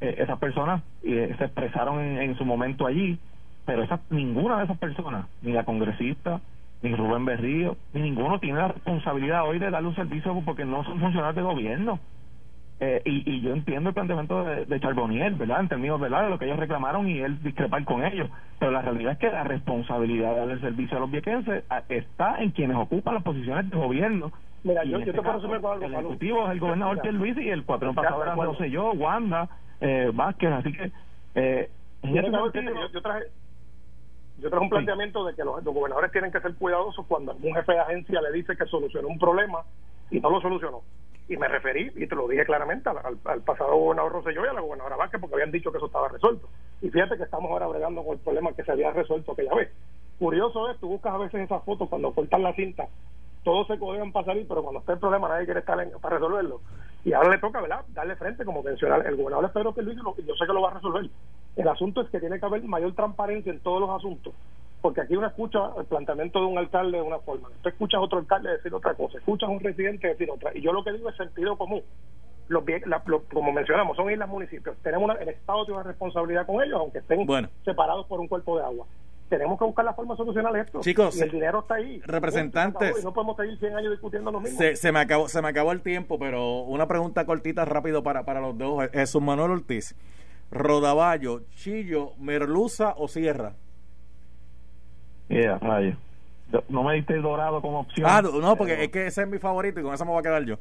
[0.00, 3.18] eh, esas personas eh, se expresaron en, su momento allí,
[3.66, 6.40] pero esa, ninguna de esas personas, ni la congresista,
[6.82, 10.84] ni Rubén Berrío, ni ninguno tiene la responsabilidad hoy de darle un servicio porque no
[10.84, 11.98] son funcionarios de gobierno.
[12.80, 15.60] Eh, y, y, yo entiendo el planteamiento de, de Charbonnier, ¿verdad?
[15.60, 16.24] En términos ¿verdad?
[16.24, 18.28] de lo que ellos reclamaron y él discrepar con ellos.
[18.58, 22.50] Pero la realidad es que la responsabilidad del servicio a los viequenses ah, está en
[22.50, 24.32] quienes ocupan las posiciones de gobierno
[24.64, 25.74] Mira, yo, yo te puedo resumir algo.
[25.74, 29.48] El ejecutivo es el gobernador Luis y el patrón pasado era, no sé yo, Wanda,
[29.80, 30.92] eh, Vázquez, así que...
[31.34, 31.70] Eh,
[32.02, 33.26] yo, traje,
[34.38, 37.72] yo traje un planteamiento de que los, gobernadores tienen que ser cuidadosos cuando algún jefe
[37.72, 39.62] de agencia le dice que solucionó un problema
[40.10, 40.82] y no lo solucionó.
[41.28, 44.60] Y me referí, y te lo dije claramente, al, pasado gobernador Rosselló y a la
[44.60, 46.48] gobernadora Vázquez porque habían dicho que eso estaba resuelto.
[46.80, 49.72] Y fíjate que estamos ahora bregando con el problema que se había resuelto aquella vez.
[50.18, 52.88] Curioso es, tú buscas a veces esas fotos cuando cortan la cinta
[53.44, 56.60] todos se codean para salir, pero cuando está el problema nadie quiere estar para resolverlo.
[57.04, 60.46] Y ahora le toca, ¿verdad?, darle frente, como mencionar el gobernador Pedro que yo sé
[60.46, 61.10] que lo va a resolver.
[61.56, 64.32] El asunto es que tiene que haber mayor transparencia en todos los asuntos,
[64.80, 68.02] porque aquí uno escucha el planteamiento de un alcalde de una forma, tú escuchas a
[68.02, 70.92] otro alcalde decir otra cosa, escuchas a un residente decir otra, y yo lo que
[70.92, 71.82] digo es sentido común.
[72.48, 72.64] Los,
[73.32, 74.76] como mencionamos, son islas municipios.
[74.82, 77.26] Tenemos el Estado tiene una responsabilidad con ellos, aunque estén
[77.64, 78.86] separados por un cuerpo de agua
[79.32, 80.80] tenemos que buscar la forma de solucionar esto.
[80.82, 82.02] Chicos, y el dinero está ahí.
[82.04, 83.02] Representantes.
[83.02, 84.60] no podemos seguir 100 años discutiendo lo mismo.
[84.74, 88.42] Se, me acabó, se me acabó el tiempo, pero una pregunta cortita, rápido para, para
[88.42, 88.90] los dos.
[88.92, 89.94] Jesús Manuel Ortiz.
[90.50, 93.54] Rodaballo, Chillo, Merluza o Sierra.
[95.28, 95.96] Yeah, rayo.
[96.68, 98.06] No me diste dorado como opción.
[98.10, 100.22] Ah, no, porque es que ese es mi favorito y con eso me voy a
[100.22, 100.58] quedar yo.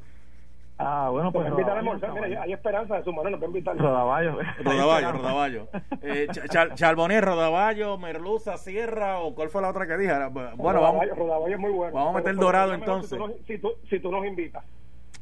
[0.84, 1.50] Ah, bueno, pues.
[1.52, 3.78] pues Mira, hay esperanza de su mano, nos va a invitar.
[3.78, 4.40] Rodaballo.
[4.64, 5.68] Rodaballo, Rodaballo.
[6.02, 10.14] Eh, Rodaballo, Merluza, Sierra, o cuál fue la otra que dije.
[10.56, 11.06] Bueno, vamos.
[11.16, 11.94] Rodaballo es muy bueno.
[11.94, 13.20] Vamos a meter dorado entonces.
[13.48, 14.64] Si tú, si tú, nos invitas.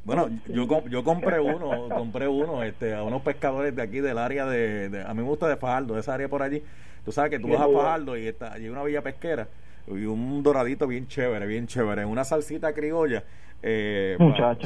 [0.02, 4.46] Bueno, yo, yo compré uno, compré uno este, a unos pescadores de aquí del área
[4.46, 6.62] de, de, A mí me gusta de Fajardo, esa área por allí.
[7.04, 9.46] Tú sabes que tú vas a Fajardo y está hay una villa pesquera
[9.86, 13.24] y un doradito bien chévere, bien chévere, una salsita criolla
[13.62, 14.16] eh,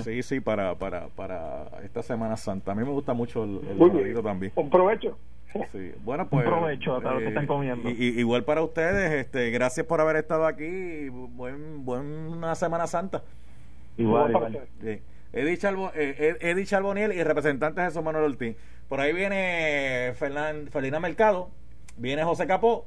[0.03, 2.73] sí, sí, para, para, para esta Semana Santa.
[2.73, 4.53] A mí me gusta mucho el, el también.
[4.55, 5.17] Un provecho.
[5.73, 5.93] Sí.
[6.05, 6.45] Bueno, pues.
[6.45, 7.89] Un provecho a que están comiendo.
[7.89, 11.09] Y, igual para ustedes, este, gracias por haber estado aquí.
[11.09, 13.23] Buen, buena Semana Santa.
[13.97, 14.59] Igual, igual.
[14.81, 15.01] Sí.
[15.33, 15.59] Eddie,
[15.95, 18.57] eh, Charboniel y representante Jesús Manuel Ortiz.
[18.89, 21.51] Por ahí viene Fernán, Felina Mercado,
[21.97, 22.87] viene José Capó